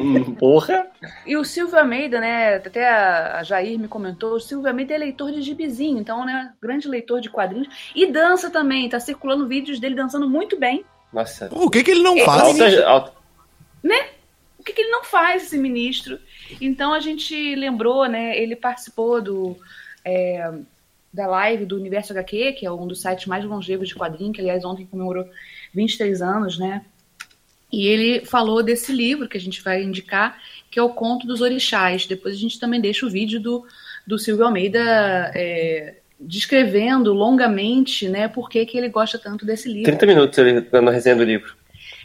[0.00, 0.86] Hum, Porra!
[1.26, 2.56] E o Silvio Almeida, né?
[2.56, 6.52] Até a Jair me comentou, o Silvio Almeida é leitor de gibizinho, então, né?
[6.60, 7.68] Grande leitor de quadrinhos.
[7.94, 10.84] E dança também, tá circulando vídeos dele dançando muito bem.
[11.12, 11.48] Nossa.
[11.48, 12.60] Pô, o que que ele não É, faz?
[12.60, 13.12] Alta, alta,
[13.82, 14.08] né?
[14.58, 16.18] O que, que ele não faz, esse ministro?
[16.60, 18.36] Então a gente lembrou, né?
[18.36, 19.56] Ele participou do
[20.04, 20.52] é,
[21.12, 24.40] da live do Universo HQ, que é um dos sites mais longevos de quadrinho, que
[24.40, 25.26] aliás ontem comemorou
[25.72, 26.84] 23 anos, né?
[27.70, 30.38] E ele falou desse livro que a gente vai indicar,
[30.70, 32.06] que é o Conto dos Orixás.
[32.06, 33.66] Depois a gente também deixa o vídeo do,
[34.06, 34.80] do Silvio Almeida
[35.34, 40.60] é, descrevendo longamente, né, por que, que ele gosta tanto desse livro 30 minutos ele
[40.62, 41.54] dando a resenha do livro.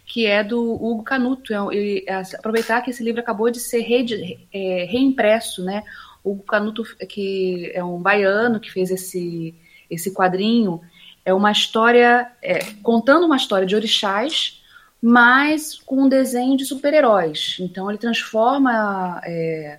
[0.06, 1.54] que é do Hugo Canuto.
[1.54, 5.82] É, ele- é, aproveitar que esse livro acabou de ser reedi- é, reimpresso, né?
[6.24, 9.56] O Hugo Canuto, que é um baiano que fez esse,
[9.90, 10.82] esse quadrinho,
[11.26, 14.62] é uma história, é, contando uma história de orixás,
[15.06, 17.58] mas com um desenho de super-heróis.
[17.60, 19.78] Então ele transforma é,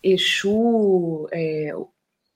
[0.00, 1.74] Exu, é,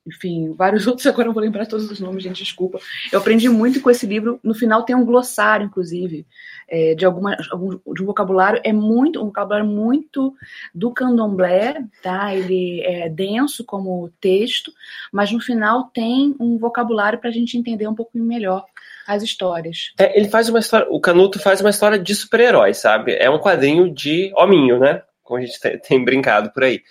[0.04, 2.80] enfim, vários outros, agora não vou lembrar todos os nomes, gente, desculpa.
[3.12, 4.40] Eu aprendi muito com esse livro.
[4.42, 6.26] No final tem um glossário, inclusive,
[6.68, 8.60] é, de, alguma, algum, de um vocabulário.
[8.64, 10.34] É muito, um vocabulário muito
[10.74, 12.34] do candomblé, tá?
[12.34, 14.72] Ele é denso como texto,
[15.12, 18.64] mas no final tem um vocabulário para a gente entender um pouco melhor
[19.08, 19.92] as histórias.
[19.98, 20.86] É, ele faz uma história.
[20.90, 23.14] O Canuto faz uma história de super-herói, sabe?
[23.14, 25.02] É um quadrinho de hominho, né?
[25.22, 26.82] Como a gente tem, brincado por aí.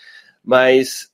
[0.44, 1.10] Mas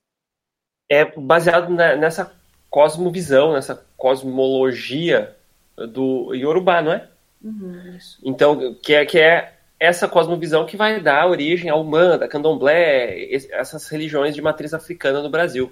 [0.89, 2.31] é baseado na- nessa
[2.69, 5.35] cosmovisão, nessa cosmologia
[5.77, 7.07] do Yorubá, não é?
[7.43, 7.97] Uhum.
[8.23, 13.49] Então, que é, que é essa cosmovisão que vai dar origem ao Manda, Candomblé, es-
[13.51, 15.71] essas religiões de matriz africana no Brasil.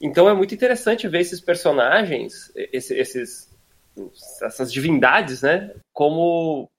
[0.00, 3.51] Então é muito interessante ver esses personagens, esse- esses,
[4.42, 6.70] essas divindades, né, como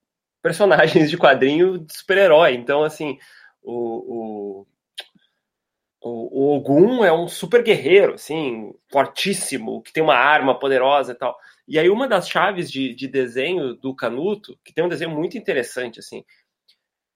[0.41, 2.53] personagens de quadrinho de super-herói.
[2.53, 3.17] Então, assim,
[3.61, 4.65] o,
[6.01, 11.15] o, o, Ogum é um super guerreiro, assim, fortíssimo, que tem uma arma poderosa e
[11.15, 11.37] tal.
[11.67, 15.37] E aí uma das chaves de, de desenho do Canuto, que tem um desenho muito
[15.37, 16.25] interessante, assim,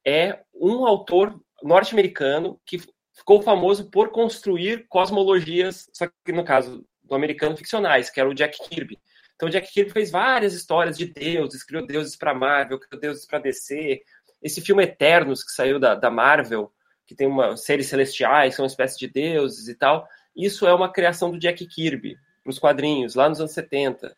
[0.05, 2.79] é um autor norte-americano que
[3.13, 8.33] ficou famoso por construir cosmologias, só que no caso do americano ficcionais, que era o
[8.33, 8.97] Jack Kirby.
[9.38, 13.38] Então Jack Kirby fez várias histórias de deuses, criou deuses para Marvel, criou deuses para
[13.39, 14.01] DC.
[14.41, 16.73] Esse filme Eternos que saiu da, da Marvel,
[17.05, 20.07] que tem uma seres celestiais, são uma espécie de deuses e tal.
[20.35, 24.17] Isso é uma criação do Jack Kirby para os quadrinhos lá nos anos 70.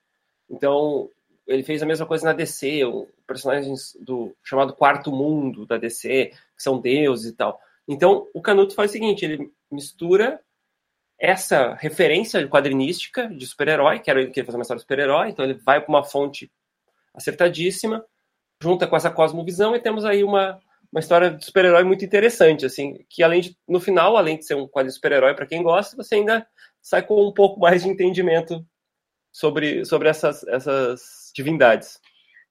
[0.50, 1.10] Então,
[1.46, 2.82] ele fez a mesma coisa na DC,
[3.28, 7.60] personagens do chamado Quarto Mundo da DC, que são deuses e tal.
[7.88, 10.40] Então, o Canuto faz o seguinte, ele mistura
[11.20, 15.44] essa referência quadrinística de super-herói, que era ele queria fazer uma história de super-herói, então
[15.44, 16.52] ele vai para uma fonte
[17.14, 18.06] acertadíssima,
[18.62, 20.60] junta com essa cosmovisão e temos aí uma,
[20.92, 24.56] uma história de super-herói muito interessante, assim, que além de, no final, além de ser
[24.56, 26.48] um quadrinho de super-herói para quem gosta, você ainda
[26.82, 28.66] sai com um pouco mais de entendimento
[29.32, 32.00] sobre, sobre essas, essas divindades.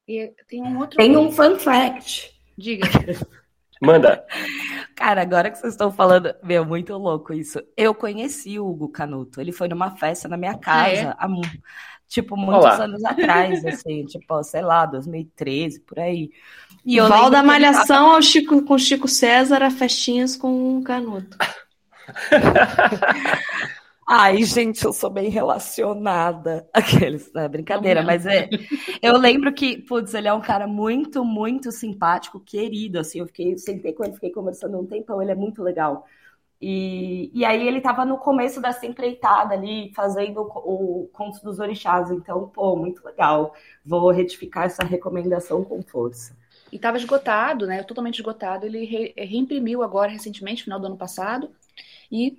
[0.06, 0.96] E tem um outro.
[0.96, 2.38] Tem um fun fact.
[2.56, 2.88] Diga.
[3.80, 4.24] Manda.
[4.94, 7.60] Cara, agora que vocês estão falando, meu, muito louco isso.
[7.76, 9.40] Eu conheci o Hugo Canuto.
[9.40, 11.14] Ele foi numa festa na minha casa, é?
[11.16, 11.28] há,
[12.08, 12.84] tipo, muitos Olá.
[12.84, 16.30] anos atrás, assim, tipo, sei lá, 2013, por aí.
[16.84, 20.82] E eu Val da Malhação tava- ao Chico, com Chico César a festinhas com o
[20.82, 21.36] Canuto.
[24.10, 26.66] Ai, gente, eu sou bem relacionada.
[26.72, 28.48] Aqueles, é brincadeira, mas é.
[29.02, 32.98] Eu lembro que, putz, ele é um cara muito, muito simpático, querido.
[32.98, 36.06] Assim, eu fiquei, sentei com ele, fiquei conversando um tempão, ele é muito legal.
[36.60, 41.58] E, e aí ele tava no começo dessa empreitada ali, fazendo o, o Conto dos
[41.60, 42.10] Orixás.
[42.10, 43.54] Então, pô, muito legal.
[43.84, 46.36] Vou retificar essa recomendação com força.
[46.72, 47.82] E estava esgotado, né?
[47.84, 48.66] Totalmente esgotado.
[48.66, 51.50] Ele re- reimprimiu agora recentemente, final do ano passado,
[52.10, 52.38] e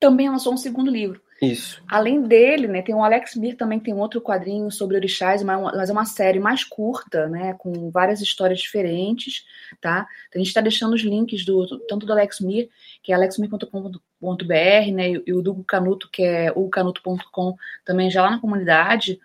[0.00, 1.20] também lançou um segundo livro.
[1.40, 1.80] Isso.
[1.88, 5.56] Além dele, né, tem o Alex Mir também que tem outro quadrinho sobre orixás, mas
[5.60, 9.44] uma- mas é uma série mais curta, né, com várias histórias diferentes,
[9.80, 10.06] tá?
[10.28, 12.68] Então, a gente está deixando os links do tanto do Alex Mir,
[13.04, 18.30] que é alexmir.com.br, né, e, e o do Canuto, que é ucanuto.com, também já lá
[18.32, 19.20] na comunidade.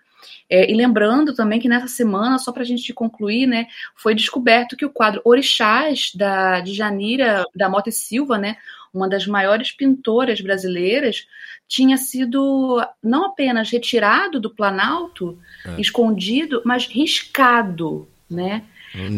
[0.48, 3.66] É, e lembrando também que nessa semana, só para a gente concluir, né,
[3.96, 8.56] foi descoberto que o quadro Orixás da, de Janira da Mota e Silva, né,
[8.94, 11.26] uma das maiores pintoras brasileiras,
[11.68, 15.36] tinha sido não apenas retirado do Planalto,
[15.66, 15.80] É.
[15.80, 18.62] escondido, mas riscado, né?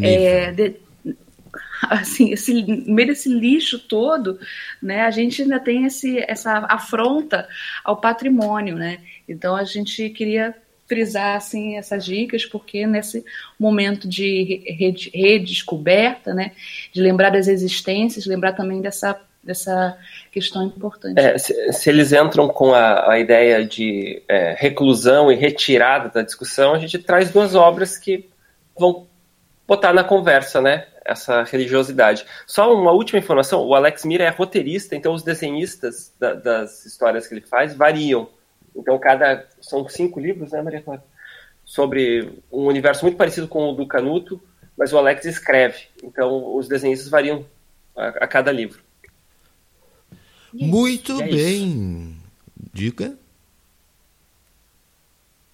[0.02, 0.76] É, de-
[1.82, 4.38] assim, esse, no meio desse lixo todo,
[4.82, 7.46] né, a gente ainda tem esse, essa afronta
[7.84, 8.98] ao patrimônio, né?
[9.28, 10.54] Então a gente queria
[10.88, 13.24] frisar assim essas dicas porque nesse
[13.58, 16.52] momento de re- redescoberta, né,
[16.92, 19.96] de lembrar das existências, lembrar também dessa dessa
[20.30, 21.18] questão importante.
[21.18, 26.22] É, se, se eles entram com a, a ideia de é, reclusão e retirada da
[26.22, 28.28] discussão, a gente traz duas obras que
[28.78, 29.06] vão
[29.66, 30.86] botar na conversa, né?
[31.04, 32.26] Essa religiosidade.
[32.46, 37.26] Só uma última informação: o Alex Mira é roteirista, então os desenhistas da- das histórias
[37.26, 38.28] que ele faz variam.
[38.74, 39.46] Então, cada.
[39.60, 41.02] São cinco livros, né, Maria Clara?
[41.64, 44.40] Sobre um universo muito parecido com o do Canuto,
[44.76, 45.84] mas o Alex escreve.
[46.02, 47.44] Então, os desenhistas variam
[47.96, 48.80] a, a cada livro.
[50.52, 51.36] Muito é isso.
[51.36, 52.16] bem.
[52.72, 53.16] Dica?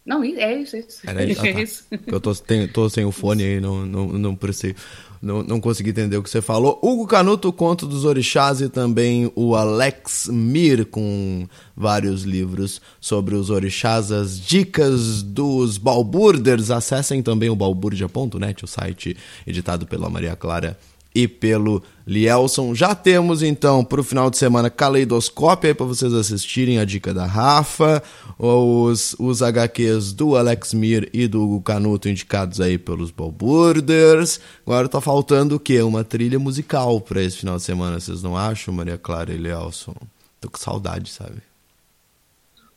[0.04, 1.00] Não, é isso, é isso.
[1.06, 1.40] Era isso.
[1.44, 1.60] Ah, É tá.
[1.62, 1.84] isso.
[2.08, 4.74] Eu tô, tenho- tô sem o fone aí, não, não, não precisei.
[5.20, 6.80] Não, não consegui entender o que você falou.
[6.82, 13.36] Hugo Canuto, o Conto dos Orixás e também o Alex Mir com vários livros sobre
[13.36, 16.72] os orixás, as dicas dos balburders.
[16.72, 19.16] Acessem também o balburdia.net, o site
[19.46, 20.76] editado pela Maria Clara
[21.14, 22.74] e pelo Lielson.
[22.74, 27.12] Já temos então para o final de semana Caleidoscópio aí para vocês assistirem a dica
[27.12, 28.02] da Rafa,
[28.38, 34.40] os, os HQs do Alex Mir e do Hugo Canuto indicados aí pelos Balburders.
[34.66, 35.82] Agora tá faltando o quê?
[35.82, 39.94] Uma trilha musical para esse final de semana, vocês não acham, Maria Clara e Lielson?
[40.40, 41.51] Tô com saudade, sabe?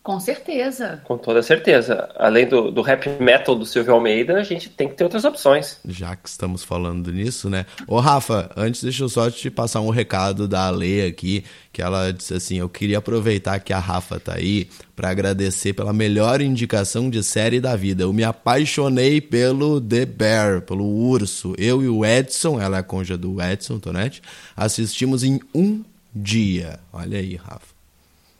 [0.06, 1.02] Com certeza.
[1.04, 2.08] Com toda certeza.
[2.16, 5.80] Além do, do rap metal do Silvio Almeida, a gente tem que ter outras opções.
[5.84, 7.66] Já que estamos falando nisso, né?
[7.88, 11.44] Ô, Rafa, antes deixa eu só te passar um recado da Ale aqui,
[11.74, 15.92] que ela disse assim: eu queria aproveitar que a Rafa tá aí para agradecer pela
[15.92, 18.04] melhor indicação de série da vida.
[18.04, 21.56] Eu me apaixonei pelo The Bear, pelo urso.
[21.58, 24.22] Eu e o Edson, ela é a conja do Edson Tonetti,
[24.56, 25.84] assistimos em um
[26.14, 26.80] dia.
[26.94, 27.75] Olha aí, Rafa.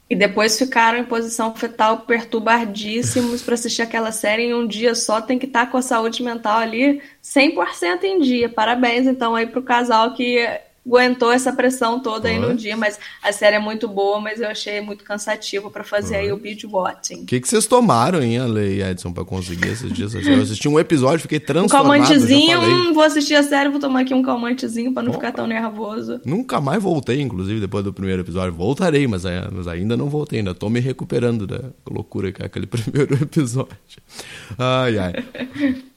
[0.08, 5.20] E depois ficaram em posição fetal perturbadíssimos para assistir aquela série em um dia só.
[5.20, 8.48] Tem que estar com a saúde mental ali 100% em dia.
[8.48, 10.46] Parabéns, então, aí pro casal que
[10.86, 12.76] aguentou essa pressão toda aí no dia.
[12.76, 16.36] Mas a série é muito boa, mas eu achei muito cansativo para fazer aí o
[16.36, 17.22] binge watching.
[17.22, 20.14] O que, que vocês tomaram, hein, Ale e Edson, pra conseguir esses dias?
[20.14, 21.98] Eu assisti um episódio, fiquei Um transformado.
[21.98, 25.32] já calmantezinho, hum, vou assistir a série, vou tomar aqui um calmantezinho para não ficar
[25.32, 26.20] tão nervoso.
[26.24, 28.52] Nunca mais voltei, inclusive, depois do primeiro episódio.
[28.52, 31.60] Voltarei, mas, é- mas ainda não voltei, ainda tô me recuperando da
[31.90, 33.76] loucura que é aquele primeiro episódio.
[34.58, 35.12] Ai, ai.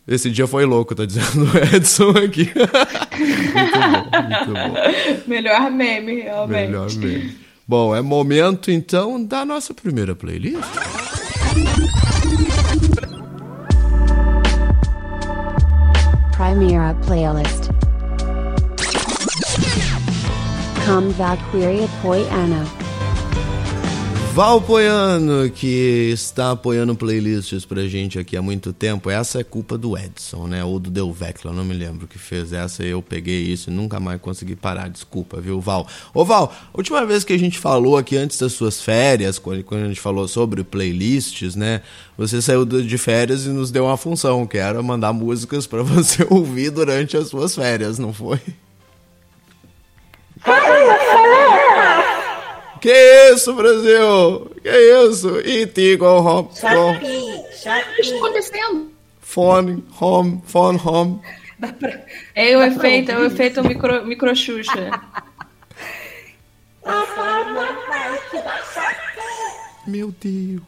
[0.09, 2.51] Esse dia foi louco, tá dizendo o Edson aqui.
[3.17, 3.71] muito
[4.09, 4.75] bom, muito bom.
[5.27, 6.67] Melhor meme, realmente.
[6.67, 7.31] Melhor mesmo.
[7.67, 10.57] Bom, é momento então da nossa primeira playlist.
[16.35, 17.69] Primera playlist.
[20.87, 22.78] Come Valkyria Poiana.
[24.39, 29.09] Valpoiano, que está apoiando playlists pra gente aqui há muito tempo.
[29.09, 30.63] Essa é culpa do Edson, né?
[30.63, 32.81] Ou do Delvecla, não me lembro que fez essa.
[32.81, 34.87] Eu peguei isso e nunca mais consegui parar.
[34.87, 35.85] Desculpa, viu, Val?
[36.13, 39.87] Ô, Val, última vez que a gente falou aqui antes das suas férias, quando a
[39.89, 41.81] gente falou sobre playlists, né?
[42.17, 46.25] Você saiu de férias e nos deu uma função, que era mandar músicas pra você
[46.29, 48.39] ouvir durante as suas férias, não foi?
[52.81, 54.51] Que isso, Brasil?
[54.63, 54.69] Que
[55.09, 55.37] isso?
[55.39, 56.49] It go home.
[56.49, 57.77] go- O que está
[58.17, 58.91] acontecendo?
[59.21, 61.21] Phone, home, phone, home.
[62.35, 64.89] É o efeito, é o efeito micro, micro Xuxa.
[69.85, 70.61] Meu Deus.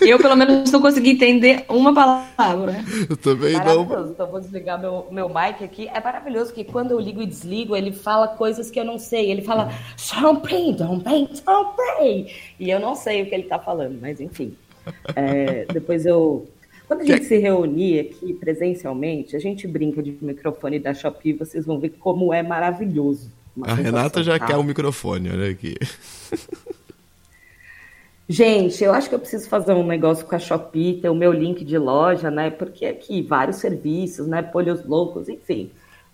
[0.00, 2.84] Eu, pelo menos, não consegui entender uma palavra.
[3.08, 4.12] Eu também Maravilhoso.
[4.12, 5.88] Então, eu vou desligar meu, meu mic aqui.
[5.88, 9.30] É maravilhoso que quando eu ligo e desligo, ele fala coisas que eu não sei.
[9.30, 12.32] Ele fala, Champagne, Champagne, Champagne.
[12.60, 14.56] E eu não sei o que ele tá falando, mas enfim.
[15.14, 16.48] É, depois eu.
[16.86, 21.66] Quando a gente se reunir aqui presencialmente, a gente brinca de microfone da Shopee, vocês
[21.66, 23.30] vão ver como é maravilhoso.
[23.62, 24.46] A Renata já tá?
[24.46, 25.74] quer o microfone, olha aqui.
[28.30, 31.32] Gente, eu acho que eu preciso fazer um negócio com a Shopee, ter o meu
[31.32, 32.50] link de loja, né?
[32.50, 34.42] Porque aqui vários serviços, né?
[34.42, 35.70] Polhos loucos, enfim.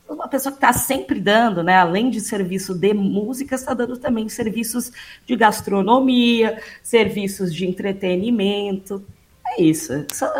[0.08, 1.76] Uma pessoa que está sempre dando, né?
[1.76, 4.92] Além de serviço de música, está dando também serviços
[5.26, 9.04] de gastronomia, serviços de entretenimento.
[9.44, 9.92] É isso.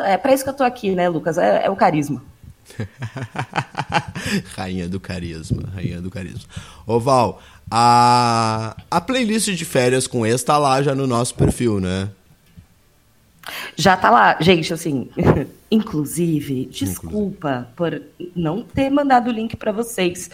[0.04, 1.38] É para isso que eu tô aqui, né, Lucas?
[1.38, 2.22] É, é o carisma.
[4.56, 6.48] rainha do carisma, rainha do carisma.
[6.86, 11.80] Ô Val, A, a playlist de férias com ex tá lá já no nosso perfil,
[11.80, 12.10] né?
[13.76, 14.36] Já tá lá.
[14.40, 15.08] Gente, assim,
[15.70, 18.00] inclusive, desculpa por
[18.34, 20.30] não ter mandado o link para vocês.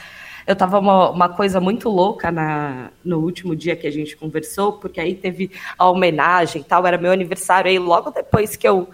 [0.46, 4.72] Eu tava uma, uma, coisa muito louca na, no último dia que a gente conversou,
[4.72, 7.70] porque aí teve a homenagem e tal, era meu aniversário.
[7.70, 8.88] Aí logo depois que eu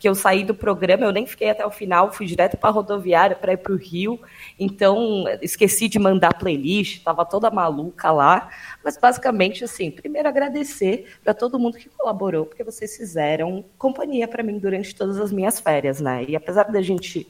[0.00, 2.72] que eu saí do programa, eu nem fiquei até o final, fui direto para a
[2.72, 4.18] rodoviária para ir para o Rio.
[4.58, 8.48] Então, esqueci de mandar playlist, estava toda maluca lá.
[8.82, 14.42] Mas, basicamente, assim, primeiro agradecer para todo mundo que colaborou, porque vocês fizeram companhia para
[14.42, 16.24] mim durante todas as minhas férias, né?
[16.26, 17.28] E apesar da gente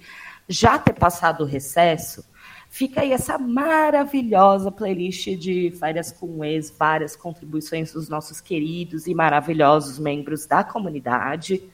[0.49, 2.25] já ter passado o recesso,
[2.69, 9.15] fica aí essa maravilhosa playlist de férias com ex, várias contribuições dos nossos queridos e
[9.15, 11.69] maravilhosos membros da comunidade.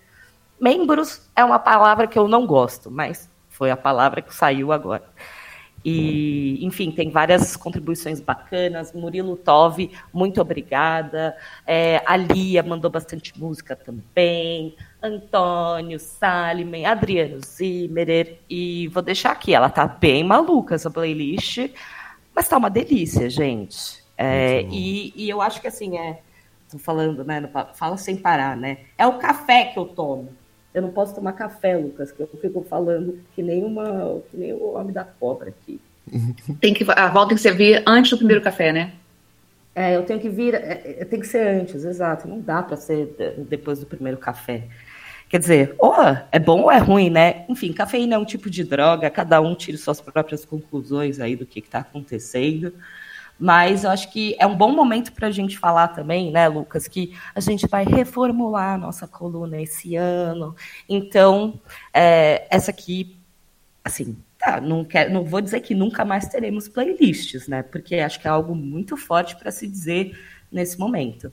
[0.61, 5.05] Membros é uma palavra que eu não gosto, mas foi a palavra que saiu agora.
[5.89, 8.93] E, enfim, tem várias contribuições bacanas.
[8.93, 11.37] Murilo Tove, muito obrigada.
[11.65, 14.75] É, a Lia mandou bastante música também.
[15.01, 18.41] Antônio, Salimen, Adriano Zimmerer.
[18.51, 21.71] E vou deixar aqui, ela tá bem maluca essa playlist,
[22.35, 24.05] mas tá uma delícia, gente.
[24.19, 26.21] É, e, e, eu acho que assim, é.
[26.69, 27.49] Tô falando, né?
[27.75, 28.79] Fala sem parar, né?
[28.99, 30.31] É o café que eu tomo.
[30.77, 34.53] Eu não posso tomar café, Lucas, que eu fico falando que nem, uma, que nem
[34.53, 35.81] o homem da cobra aqui.
[36.61, 38.93] Tem que, a volta tem que servir antes do primeiro café, né?
[39.75, 42.29] É, eu tenho que vir, é, é tem que ser antes, exato.
[42.29, 43.17] Não dá para ser
[43.49, 44.65] depois do primeiro café.
[45.31, 45.95] Quer dizer, ou
[46.31, 47.47] é bom ou é ruim, né?
[47.49, 51.47] Enfim, cafeína é um tipo de droga, cada um tira suas próprias conclusões aí do
[51.47, 52.73] que está acontecendo.
[53.39, 56.89] Mas eu acho que é um bom momento para a gente falar também, né, Lucas,
[56.89, 60.55] que a gente vai reformular a nossa coluna esse ano.
[60.89, 61.61] Então,
[61.93, 63.17] é, essa aqui,
[63.85, 67.63] assim, tá, não, quer, não vou dizer que nunca mais teremos playlists, né?
[67.63, 70.19] Porque acho que é algo muito forte para se dizer
[70.51, 71.31] nesse momento.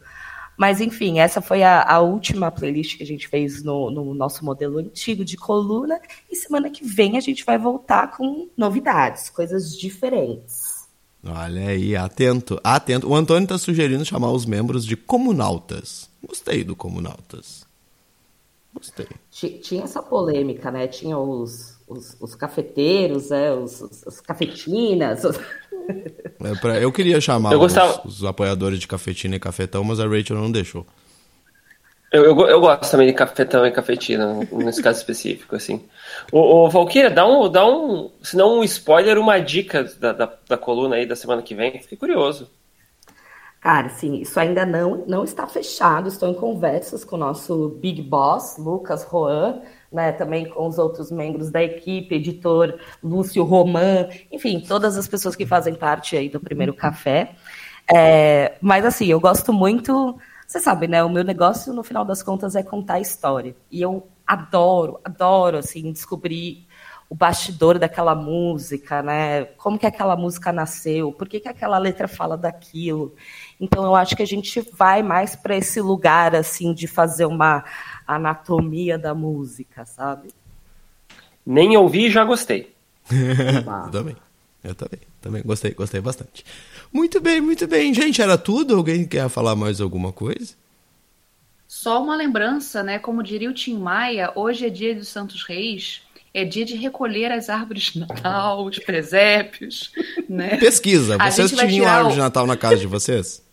[0.58, 4.46] Mas, enfim, essa foi a, a, última playlist que a gente fez no, no, nosso
[4.46, 6.00] modelo antigo de coluna.
[6.32, 10.63] E semana que vem a gente vai voltar com novidades, coisas diferentes.
[11.26, 13.08] Olha aí, atento, atento.
[13.08, 16.10] O Antônio está sugerindo chamar os membros de comunautas.
[16.22, 17.66] Gostei do comunautas.
[18.74, 19.08] Gostei.
[19.32, 20.88] Tinha essa polêmica, né?
[20.88, 25.24] Tinha os, os, os cafeteiros, é, os, os, os cafetinas.
[25.24, 25.38] Os...
[26.44, 28.06] É pra, eu queria chamar eu gostava...
[28.06, 30.86] os, os apoiadores de cafetina e cafetão, mas a Rachel não deixou.
[32.14, 35.84] Eu, eu, eu, gosto também de cafetão e cafetina, nesse caso específico, assim.
[36.32, 40.56] O, Valkyria, dá um, dá um, se não um spoiler, uma dica da, da, da,
[40.56, 41.80] coluna aí da semana que vem.
[41.80, 42.52] Fiquei curioso.
[43.60, 46.08] Cara, sim, isso ainda não, não está fechado.
[46.08, 49.62] Estou em conversas com o nosso Big Boss, Lucas Roan,
[49.92, 55.36] né, também com os outros membros da equipe, editor Lúcio Roman, enfim, todas as pessoas
[55.36, 57.32] que fazem parte aí do Primeiro Café.
[57.92, 60.16] É, mas, assim, eu gosto muito
[60.48, 61.04] você sabe, né?
[61.04, 63.56] O meu negócio, no final das contas, é contar a história.
[63.72, 66.68] E eu adoro, adoro, assim, descobrir
[67.10, 69.46] o bastidor daquela música, né?
[69.58, 71.12] Como que aquela música nasceu?
[71.12, 73.14] Por que, que aquela letra fala daquilo?
[73.60, 77.64] Então, eu acho que a gente vai mais para esse lugar, assim, de fazer uma
[78.08, 80.30] anatomia da música, sabe?
[81.46, 82.74] Nem ouvi e já gostei.
[83.12, 84.16] eu também.
[84.64, 85.00] Eu também.
[85.22, 86.44] Também gostei, gostei bastante.
[86.94, 87.92] Muito bem, muito bem.
[87.92, 88.76] Gente, era tudo?
[88.76, 90.54] Alguém quer falar mais alguma coisa?
[91.68, 93.00] Só uma lembrança, né?
[93.00, 96.04] Como diria o Tim Maia, hoje é dia dos Santos Reis.
[96.32, 99.92] É dia de recolher as árvores de Natal, os presépios,
[100.30, 100.58] né?
[100.58, 101.18] Pesquisa.
[101.18, 102.16] Vocês tinham árvore o...
[102.16, 103.44] de Natal na casa de vocês?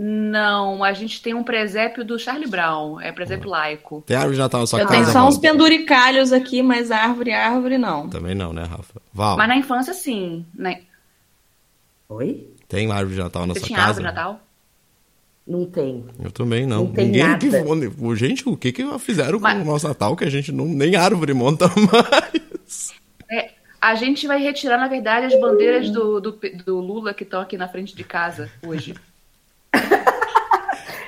[0.00, 4.02] Não, a gente tem um presépio do Charlie Brown, é presépio laico.
[4.06, 4.98] Tem árvore de Natal na sua Eu casa?
[4.98, 8.08] Eu tenho só uns penduricalhos aqui, mas árvore, árvore não.
[8.08, 9.02] Também não, né, Rafa?
[9.12, 9.36] Val.
[9.36, 10.46] Mas na infância, sim.
[10.54, 10.82] Né?
[12.10, 12.48] Oi?
[12.66, 13.90] Tem árvore de Natal na Você sua tinha casa?
[13.90, 14.40] árvore de Natal?
[15.46, 16.04] Não tem.
[16.22, 16.84] Eu também não.
[16.84, 17.38] Não tem Ninguém nada.
[17.38, 19.58] Que, gente, o que que fizeram Mas...
[19.58, 22.94] com o nosso Natal que a gente não nem árvore monta mais?
[23.30, 23.50] É,
[23.80, 27.58] a gente vai retirar, na verdade, as bandeiras do, do, do Lula que estão aqui
[27.58, 28.94] na frente de casa hoje.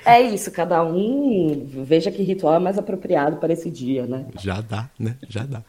[0.05, 4.26] É isso, cada um veja que ritual é mais apropriado para esse dia, né?
[4.38, 5.16] Já dá, né?
[5.28, 5.62] Já dá.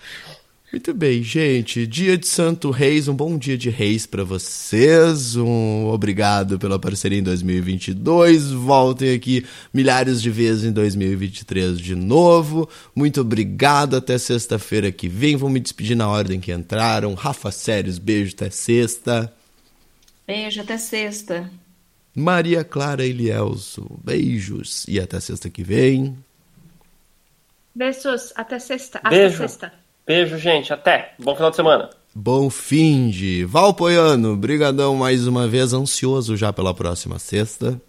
[0.71, 1.85] Muito bem, gente.
[1.85, 5.35] Dia de Santo Reis, um bom dia de Reis para vocês.
[5.35, 8.51] Um obrigado pela parceria em 2022.
[8.51, 12.69] Voltem aqui milhares de vezes em 2023 de novo.
[12.95, 13.97] Muito obrigado.
[13.97, 15.35] Até sexta-feira que vem.
[15.35, 17.15] Vou me despedir na ordem que entraram.
[17.15, 19.33] Rafa Sérios, beijo até sexta.
[20.25, 21.51] Beijo até sexta.
[22.15, 26.17] Maria Clara Elielso, beijos e até sexta que vem.
[27.75, 29.01] Beijos, até sexta.
[29.09, 29.35] Beijo.
[29.35, 29.80] Até sexta.
[30.11, 30.73] Beijo, gente.
[30.73, 31.13] Até.
[31.17, 31.89] Bom final de semana.
[32.13, 37.81] Bom fim de Valpoiano, brigadão mais uma vez, ansioso já pela próxima sexta.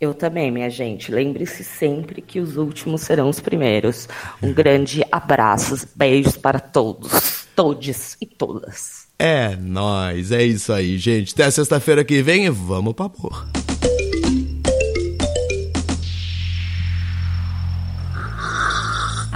[0.00, 1.12] Eu também, minha gente.
[1.12, 4.08] Lembre-se sempre que os últimos serão os primeiros.
[4.42, 9.06] Um grande abraço, beijos para todos, todes e todas.
[9.16, 11.32] É nóis, é isso aí, gente.
[11.32, 13.46] Até sexta-feira que vem e vamos pra porra.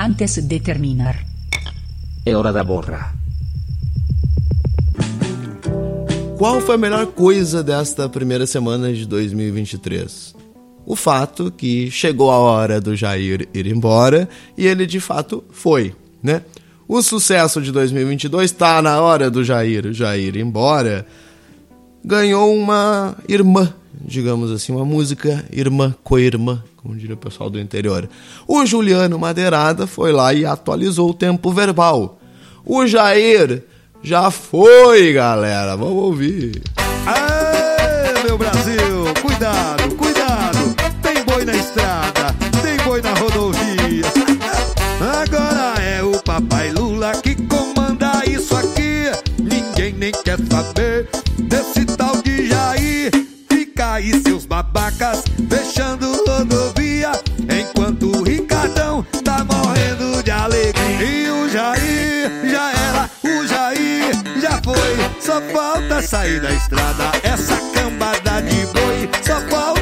[0.09, 1.23] Antes de terminar.
[2.25, 3.13] É hora da borra.
[6.39, 10.35] Qual foi a melhor coisa desta primeira semana de 2023?
[10.87, 14.27] O fato que chegou a hora do Jair ir embora
[14.57, 16.41] e ele de fato foi, né?
[16.89, 21.07] O sucesso de 2022 está na hora do Jair, Jair ir embora.
[22.03, 28.09] Ganhou uma irmã, digamos assim, uma música irmã, co-irmã, como diria o pessoal do interior.
[28.47, 32.19] O Juliano Madeirada foi lá e atualizou o tempo verbal.
[32.65, 33.63] O Jair
[34.03, 35.77] já foi, galera.
[35.77, 36.63] Vamos ouvir.
[37.05, 39.05] Aê, meu Brasil!
[39.21, 40.59] Cuidado, cuidado!
[41.03, 44.07] Tem boi na estrada, tem boi na rodovia.
[44.99, 49.13] Agora é o papai Lula que comanda isso aqui.
[49.39, 51.07] Ninguém nem quer saber
[51.39, 53.11] desse tal de Jair.
[53.51, 56.08] Fica aí seus babacas fechando
[65.29, 67.13] Só falta sair da estrada.
[67.23, 69.11] Essa cambada de boi.
[69.23, 69.78] Só falta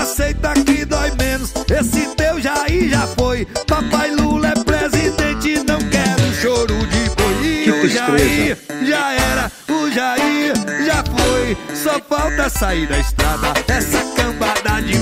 [0.00, 1.52] Aceita que dói menos.
[1.70, 3.44] Esse teu Jair já foi.
[3.66, 7.64] Papai Lula é presidente, não quero choro de boi.
[7.66, 10.54] E o Jair já era, o Jair
[10.86, 11.56] já foi.
[11.76, 13.52] Só falta sair da estrada.
[13.68, 14.96] Essa cambada de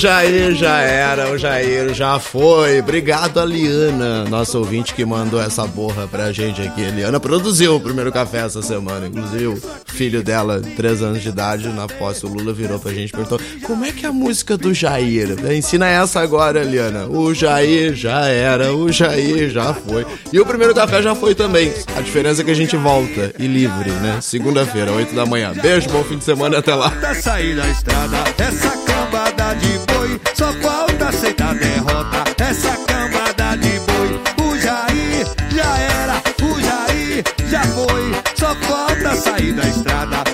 [0.00, 2.80] Jair já era, o Jair já foi.
[2.80, 6.86] Obrigado a Liana, nossa ouvinte que mandou essa borra pra gente aqui.
[6.86, 11.28] A Liana produziu o primeiro café essa semana, inclusive o filho dela, 3 anos de
[11.28, 14.12] idade, na posse, o Lula virou pra gente e perguntou: como é que é a
[14.12, 15.36] música do Jair?
[15.52, 17.04] Ensina essa agora, Liana.
[17.04, 20.06] O Jair já era, o Jair já foi.
[20.32, 21.74] E o primeiro café já foi também.
[21.94, 24.18] A diferença é que a gente volta e livre, né?
[24.22, 25.52] Segunda-feira, 8 da manhã.
[25.60, 26.88] Beijo, bom fim de semana até lá.
[26.88, 29.89] Falta sair da estrada, essa cambada de.
[30.34, 34.22] Só falta aceitar a derrota, essa cambada de boi.
[34.46, 38.14] O Jair já era, o Jair já foi.
[38.34, 40.24] Só falta sair da estrada,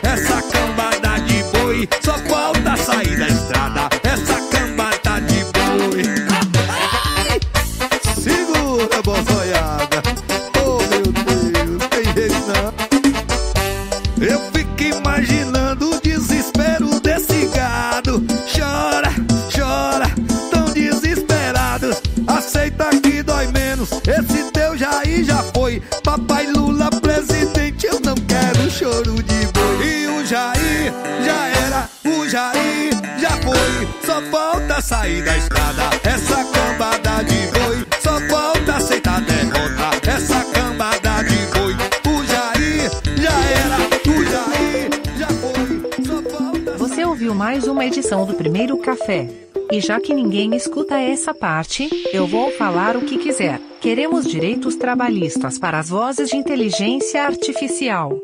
[47.76, 49.28] uma edição do Primeiro Café.
[49.70, 53.60] E já que ninguém escuta essa parte, eu vou falar o que quiser.
[53.82, 58.18] Queremos direitos trabalhistas para as vozes de inteligência artificial.